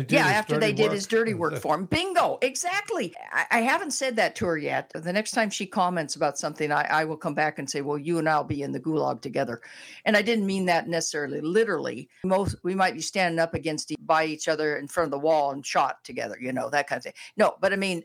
yeah, 0.10 0.28
after 0.28 0.58
they 0.58 0.74
did 0.74 0.92
his 0.92 1.06
dirty 1.06 1.34
work 1.36 1.56
for 1.58 1.76
him. 1.76 1.86
Bingo, 1.86 2.40
exactly. 2.42 3.14
I, 3.32 3.46
I, 3.52 3.62
haven't 3.62 3.92
said 3.92 4.16
that 4.16 4.36
to 4.38 4.46
her 4.46 4.58
yet. 4.58 4.92
The 4.96 5.14
next 5.14 5.32
time 5.32 5.52
she 5.52 5.68
comments 5.68 6.16
about 6.16 6.38
something, 6.38 6.72
I, 6.72 6.88
I, 6.90 7.06
will 7.06 7.18
come 7.18 7.36
back 7.36 7.60
and 7.60 7.70
say, 7.70 7.82
"Well, 7.82 8.00
you 8.00 8.18
and 8.18 8.28
I'll 8.28 8.44
be 8.44 8.64
in 8.64 8.72
the 8.72 8.80
gulag 8.80 9.22
together." 9.22 9.62
And 10.06 10.18
I 10.18 10.24
didn't 10.24 10.48
mean 10.48 10.66
that 10.66 10.88
necessarily 10.88 11.42
literally. 11.42 12.10
Most 12.24 12.56
we 12.64 12.74
might 12.74 12.96
be 12.96 13.02
standing 13.02 13.40
up 13.40 13.54
against 13.54 13.94
by 14.06 14.26
each 14.26 14.48
other 14.48 14.78
in 14.78 14.88
front 14.88 15.08
of 15.08 15.12
the 15.12 15.20
wall 15.20 15.52
and 15.52 15.64
shot 15.64 16.04
together, 16.04 16.38
you 16.42 16.54
know, 16.54 16.70
that 16.72 16.88
kind 16.88 16.98
of 16.98 17.04
thing. 17.04 17.14
No, 17.38 17.56
but 17.62 17.72
I 17.72 17.76
mean 17.76 18.04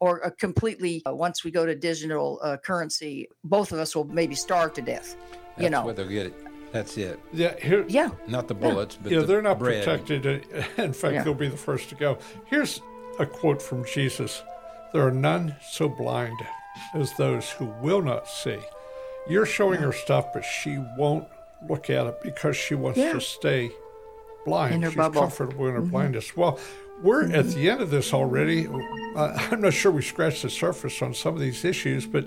or 0.00 0.18
a 0.18 0.30
completely 0.30 1.02
uh, 1.06 1.14
once 1.14 1.44
we 1.44 1.50
go 1.50 1.64
to 1.66 1.74
digital 1.74 2.38
uh, 2.42 2.56
currency 2.56 3.28
both 3.44 3.72
of 3.72 3.78
us 3.78 3.94
will 3.94 4.04
maybe 4.04 4.34
starve 4.34 4.72
to 4.72 4.82
death 4.82 5.16
you 5.58 5.70
know 5.70 5.84
where 5.84 5.94
they'll 5.94 6.08
get 6.08 6.26
it 6.26 6.34
that's 6.72 6.96
it 6.96 7.20
yeah 7.32 7.54
here, 7.60 7.84
yeah 7.88 8.10
not 8.26 8.48
the 8.48 8.54
bullets 8.54 8.96
yeah. 8.96 9.00
but 9.02 9.12
yeah 9.12 9.20
the 9.20 9.26
they're 9.26 9.42
not 9.42 9.58
bread. 9.58 9.84
protected 9.84 10.26
in 10.78 10.92
fact 10.92 11.14
yeah. 11.14 11.22
they'll 11.22 11.34
be 11.34 11.48
the 11.48 11.56
first 11.56 11.88
to 11.88 11.94
go 11.94 12.18
here's 12.46 12.80
a 13.18 13.26
quote 13.26 13.60
from 13.60 13.84
jesus 13.84 14.42
there 14.92 15.06
are 15.06 15.12
none 15.12 15.54
so 15.62 15.88
blind 15.88 16.38
as 16.94 17.12
those 17.14 17.50
who 17.50 17.66
will 17.82 18.02
not 18.02 18.26
see 18.26 18.58
you're 19.28 19.46
showing 19.46 19.80
yeah. 19.80 19.86
her 19.86 19.92
stuff 19.92 20.32
but 20.32 20.44
she 20.44 20.78
won't 20.96 21.26
look 21.68 21.90
at 21.90 22.06
it 22.06 22.20
because 22.22 22.56
she 22.56 22.74
wants 22.74 22.98
to 22.98 23.20
stay 23.20 23.70
blind 24.44 24.74
in 24.74 24.82
her 24.82 24.90
she's 24.90 24.96
bubble. 24.96 25.20
comfortable 25.20 25.66
in 25.66 25.74
her 25.74 25.80
mm-hmm. 25.80 25.90
blindness 25.90 26.36
well 26.36 26.58
we're 27.02 27.30
at 27.32 27.48
the 27.48 27.68
end 27.68 27.80
of 27.80 27.90
this 27.90 28.14
already. 28.14 28.68
Uh, 29.16 29.48
I'm 29.50 29.60
not 29.60 29.72
sure 29.72 29.92
we 29.92 30.02
scratched 30.02 30.42
the 30.42 30.50
surface 30.50 31.02
on 31.02 31.14
some 31.14 31.34
of 31.34 31.40
these 31.40 31.64
issues, 31.64 32.06
but 32.06 32.26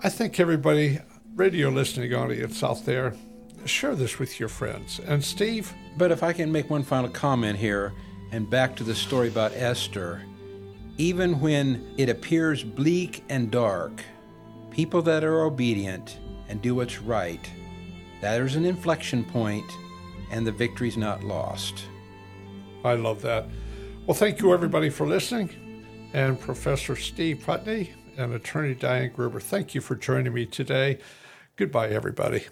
I 0.00 0.08
think 0.08 0.38
everybody, 0.38 1.00
radio 1.34 1.70
listening 1.70 2.14
audience 2.14 2.62
out 2.62 2.84
there, 2.84 3.14
share 3.64 3.94
this 3.94 4.18
with 4.18 4.38
your 4.38 4.48
friends. 4.48 5.00
And 5.00 5.24
Steve? 5.24 5.72
But 5.96 6.12
if 6.12 6.22
I 6.22 6.32
can 6.32 6.52
make 6.52 6.70
one 6.70 6.82
final 6.82 7.08
comment 7.08 7.58
here, 7.58 7.92
and 8.30 8.50
back 8.50 8.76
to 8.76 8.84
the 8.84 8.94
story 8.94 9.28
about 9.28 9.52
Esther, 9.54 10.22
even 10.98 11.40
when 11.40 11.94
it 11.96 12.08
appears 12.08 12.62
bleak 12.62 13.24
and 13.28 13.50
dark, 13.50 14.02
people 14.70 15.02
that 15.02 15.24
are 15.24 15.42
obedient 15.42 16.18
and 16.48 16.60
do 16.60 16.74
what's 16.74 17.00
right, 17.00 17.50
that 18.20 18.40
is 18.40 18.56
an 18.56 18.64
inflection 18.64 19.24
point, 19.24 19.70
and 20.30 20.46
the 20.46 20.52
victory's 20.52 20.96
not 20.96 21.22
lost. 21.22 21.84
I 22.84 22.94
love 22.94 23.22
that. 23.22 23.46
Well, 24.06 24.14
thank 24.14 24.40
you 24.40 24.52
everybody 24.52 24.90
for 24.90 25.06
listening. 25.06 25.48
And 26.12 26.38
Professor 26.38 26.94
Steve 26.94 27.42
Putney 27.46 27.94
and 28.18 28.34
Attorney 28.34 28.74
Diane 28.74 29.10
Gruber, 29.14 29.40
thank 29.40 29.74
you 29.74 29.80
for 29.80 29.94
joining 29.94 30.34
me 30.34 30.44
today. 30.44 30.98
Goodbye, 31.56 31.88
everybody. 31.88 32.44